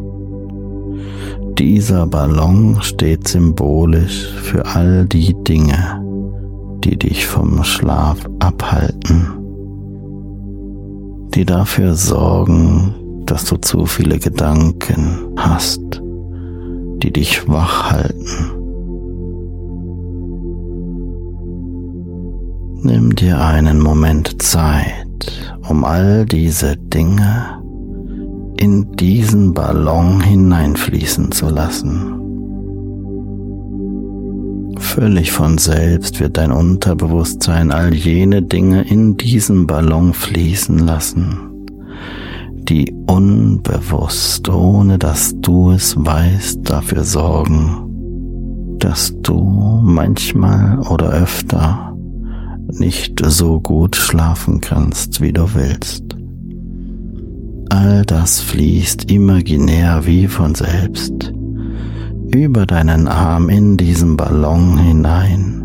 Dieser 1.57 2.07
Ballon 2.07 2.81
steht 2.81 3.27
symbolisch 3.27 4.27
für 4.41 4.65
all 4.65 5.05
die 5.05 5.35
Dinge, 5.43 6.01
die 6.83 6.97
dich 6.97 7.27
vom 7.27 7.63
Schlaf 7.63 8.17
abhalten 8.39 9.45
die 11.35 11.45
dafür 11.45 11.95
sorgen, 11.95 12.95
dass 13.25 13.45
du 13.45 13.57
zu 13.57 13.85
viele 13.85 14.19
Gedanken 14.19 15.33
hast, 15.35 16.01
die 17.03 17.11
dich 17.11 17.47
wach 17.49 17.91
halten. 17.91 18.51
Nimm 22.83 23.15
dir 23.15 23.41
einen 23.41 23.81
Moment 23.81 24.41
Zeit, 24.41 25.04
um 25.67 25.83
all 25.83 26.25
diese 26.25 26.77
Dinge 26.77 27.61
in 28.57 28.91
diesen 28.93 29.53
Ballon 29.53 30.21
hineinfließen 30.21 31.31
zu 31.31 31.49
lassen. 31.49 32.15
Völlig 34.77 35.31
von 35.31 35.57
selbst 35.57 36.19
wird 36.19 36.37
dein 36.37 36.51
Unterbewusstsein 36.51 37.71
all 37.71 37.93
jene 37.93 38.41
Dinge 38.41 38.83
in 38.83 39.17
diesen 39.17 39.67
Ballon 39.67 40.13
fließen 40.13 40.79
lassen, 40.79 41.37
die 42.53 42.93
unbewusst, 43.07 44.47
ohne 44.49 44.97
dass 44.97 45.33
du 45.41 45.71
es 45.71 45.95
weißt, 45.97 46.69
dafür 46.69 47.03
sorgen, 47.03 48.77
dass 48.79 49.13
du 49.21 49.43
manchmal 49.83 50.79
oder 50.79 51.09
öfter 51.11 51.94
nicht 52.71 53.21
so 53.25 53.59
gut 53.59 53.95
schlafen 53.95 54.61
kannst, 54.61 55.21
wie 55.21 55.33
du 55.33 55.53
willst. 55.53 56.03
All 57.69 58.03
das 58.05 58.41
fließt 58.41 59.11
imaginär 59.11 60.05
wie 60.05 60.27
von 60.27 60.55
selbst 60.55 61.33
über 62.33 62.65
deinen 62.65 63.07
Arm 63.07 63.49
in 63.49 63.77
diesen 63.77 64.17
Ballon 64.17 64.77
hinein. 64.77 65.61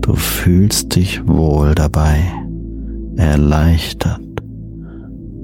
Du 0.00 0.14
fühlst 0.14 0.94
dich 0.94 1.26
wohl 1.26 1.74
dabei, 1.74 2.22
erleichtert, 3.16 4.20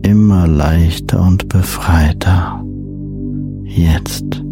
immer 0.03 0.47
leichter 0.47 1.21
und 1.21 1.49
befreiter. 1.49 2.65
Jetzt. 3.65 4.43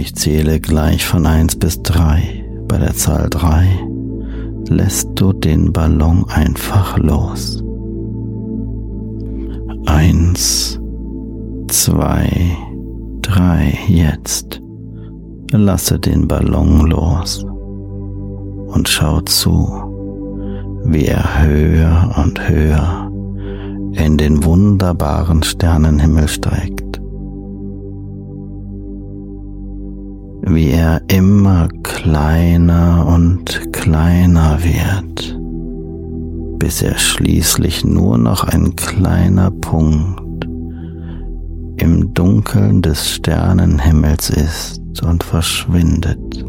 Ich 0.00 0.14
zähle 0.14 0.60
gleich 0.60 1.04
von 1.04 1.26
eins 1.26 1.56
bis 1.56 1.82
drei. 1.82 2.44
Bei 2.68 2.78
der 2.78 2.94
Zahl 2.94 3.28
drei 3.28 3.66
lässt 4.68 5.08
du 5.16 5.32
den 5.32 5.72
Ballon 5.72 6.24
einfach 6.28 6.96
los. 6.98 7.64
Eins, 9.86 10.80
zwei, 11.66 12.30
drei, 13.22 13.76
jetzt. 13.88 14.62
Lasse 15.50 15.98
den 15.98 16.28
Ballon 16.28 16.86
los 16.86 17.44
und 18.68 18.88
schau 18.88 19.20
zu, 19.22 19.68
wie 20.84 21.06
er 21.06 21.42
höher 21.42 22.14
und 22.24 22.48
höher 22.48 23.10
in 23.94 24.16
den 24.16 24.44
wunderbaren 24.44 25.42
Sternenhimmel 25.42 26.28
steigt. 26.28 26.87
Wie 30.50 30.70
er 30.70 31.02
immer 31.08 31.68
kleiner 31.82 33.06
und 33.06 33.72
kleiner 33.72 34.58
wird, 34.62 35.38
bis 36.58 36.82
er 36.82 36.96
schließlich 36.98 37.84
nur 37.84 38.18
noch 38.18 38.44
ein 38.44 38.74
kleiner 38.76 39.50
Punkt 39.50 40.46
im 41.76 42.12
Dunkeln 42.14 42.82
des 42.82 43.10
Sternenhimmels 43.10 44.30
ist 44.30 45.02
und 45.02 45.22
verschwindet. 45.22 46.44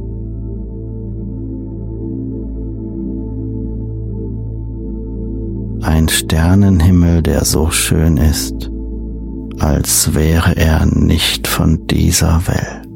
Ein 5.81 6.07
Sternenhimmel, 6.09 7.21
der 7.21 7.45
so 7.45 7.69
schön 7.69 8.17
ist, 8.17 8.71
als 9.59 10.13
wäre 10.13 10.55
er 10.55 10.85
nicht 10.85 11.47
von 11.47 11.85
dieser 11.87 12.47
Welt 12.47 12.88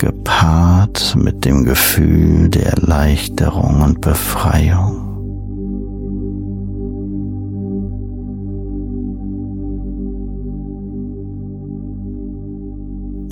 gepaart 0.00 1.14
mit 1.14 1.44
dem 1.44 1.64
Gefühl 1.64 2.48
der 2.48 2.72
Erleichterung 2.72 3.82
und 3.82 4.00
Befreiung. 4.00 4.96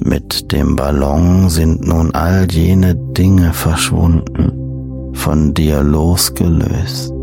Mit 0.04 0.52
dem 0.52 0.76
Ballon 0.76 1.48
sind 1.48 1.86
nun 1.86 2.14
all 2.14 2.46
jene 2.50 2.94
Dinge 2.94 3.52
verschwunden, 3.54 5.14
von 5.14 5.54
dir 5.54 5.82
losgelöst, 5.82 7.14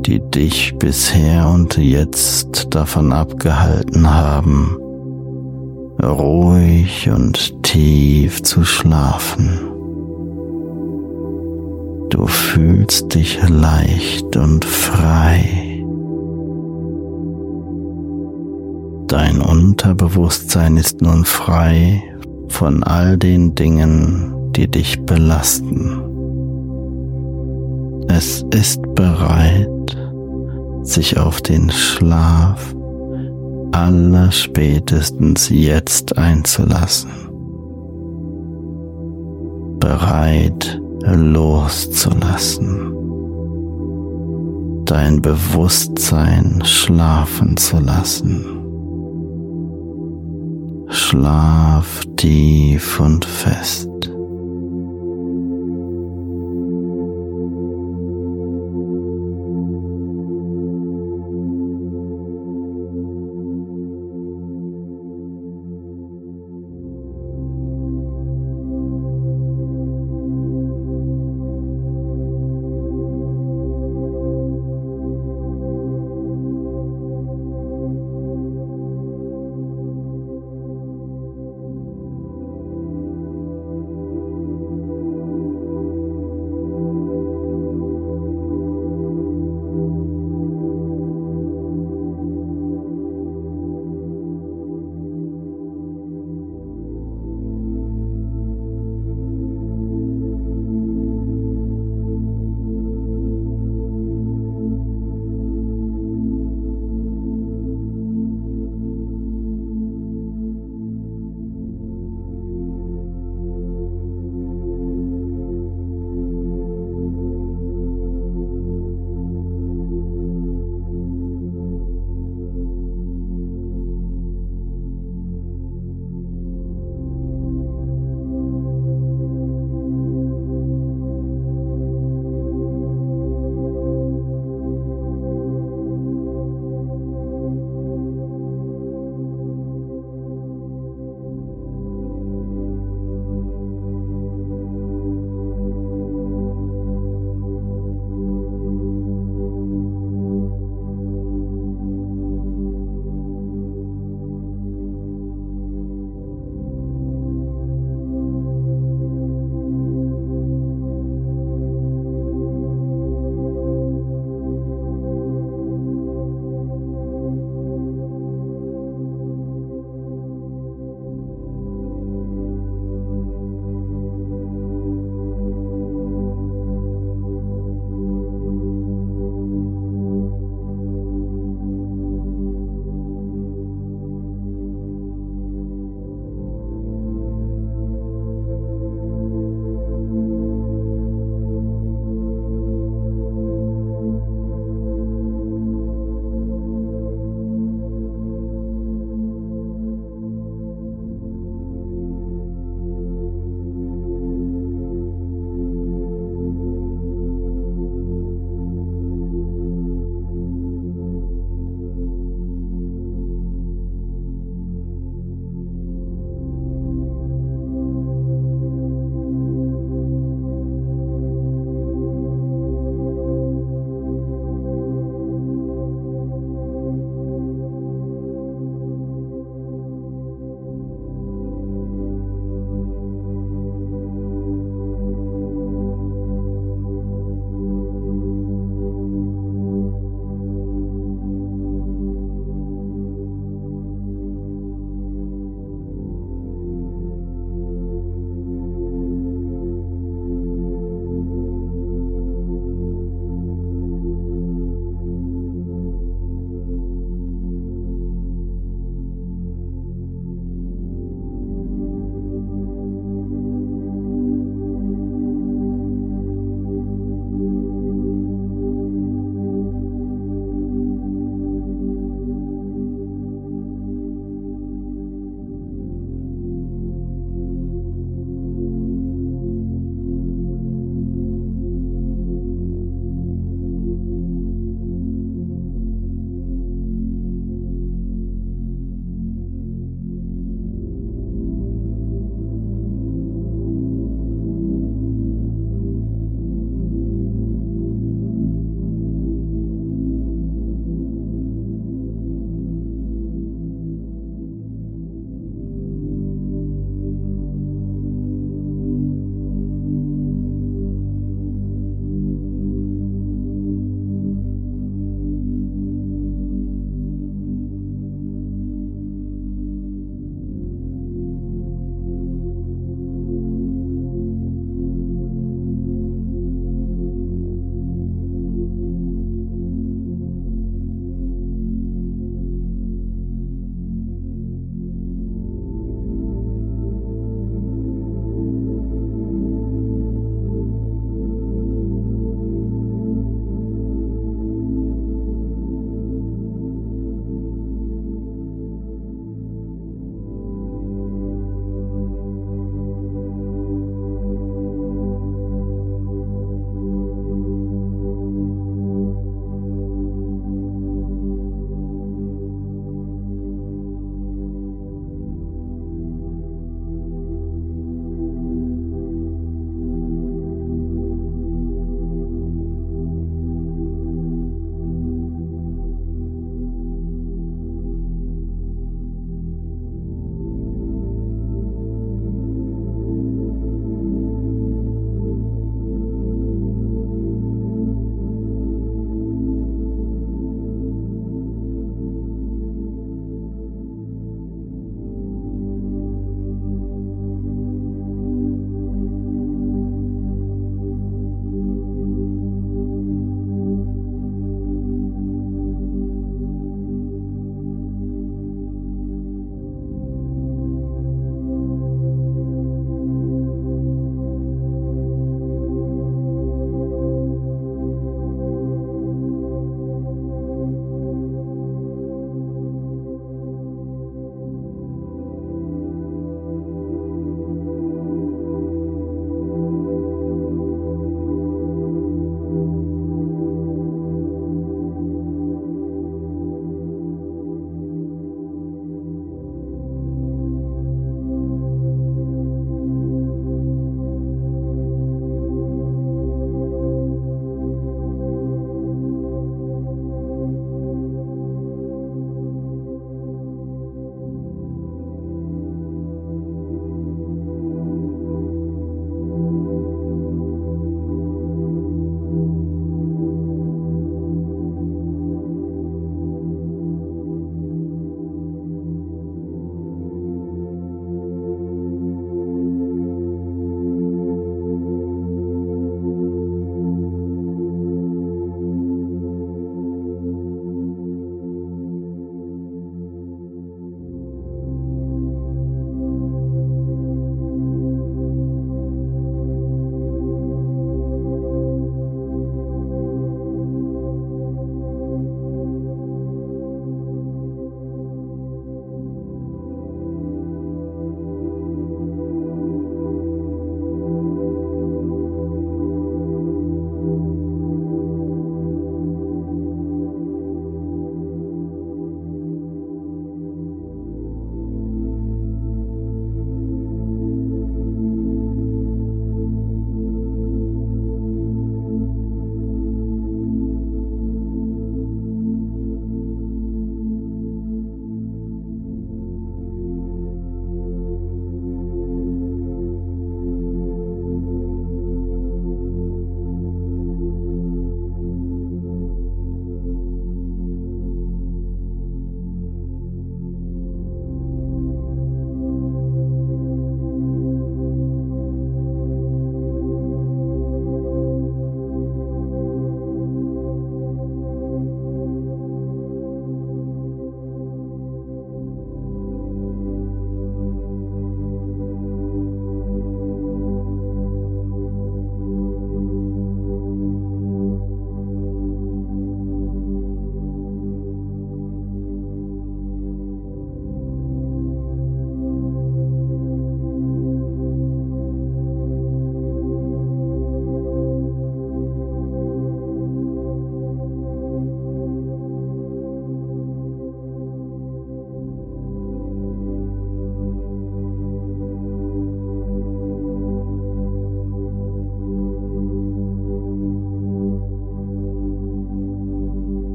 die 0.00 0.20
dich 0.34 0.74
bisher 0.78 1.48
und 1.48 1.76
jetzt 1.76 2.66
davon 2.74 3.12
abgehalten 3.12 4.12
haben, 4.12 4.76
ruhig 6.02 7.08
und 7.10 7.62
tief 7.62 8.42
zu 8.42 8.64
schlafen. 8.64 9.60
Du 12.10 12.26
fühlst 12.26 13.14
dich 13.14 13.38
leicht 13.48 14.36
und 14.36 14.64
frei. 14.64 15.84
Dein 19.08 19.40
Unterbewusstsein 19.40 20.76
ist 20.76 21.00
nun 21.00 21.24
frei 21.24 22.02
von 22.48 22.82
all 22.82 23.16
den 23.16 23.54
Dingen, 23.54 24.52
die 24.52 24.68
dich 24.68 25.00
belasten. 25.02 26.00
Es 28.08 28.44
ist 28.54 28.80
bereit, 28.94 29.68
sich 30.82 31.18
auf 31.18 31.42
den 31.42 31.70
Schlaf 31.70 32.75
allerspätestens 33.76 35.50
jetzt 35.50 36.16
einzulassen, 36.16 37.10
bereit 39.78 40.80
loszulassen, 41.04 42.92
dein 44.86 45.20
Bewusstsein 45.20 46.62
schlafen 46.64 47.56
zu 47.58 47.78
lassen. 47.78 48.46
Schlaf 50.88 52.02
tief 52.16 52.98
und 52.98 53.24
fest. 53.26 53.95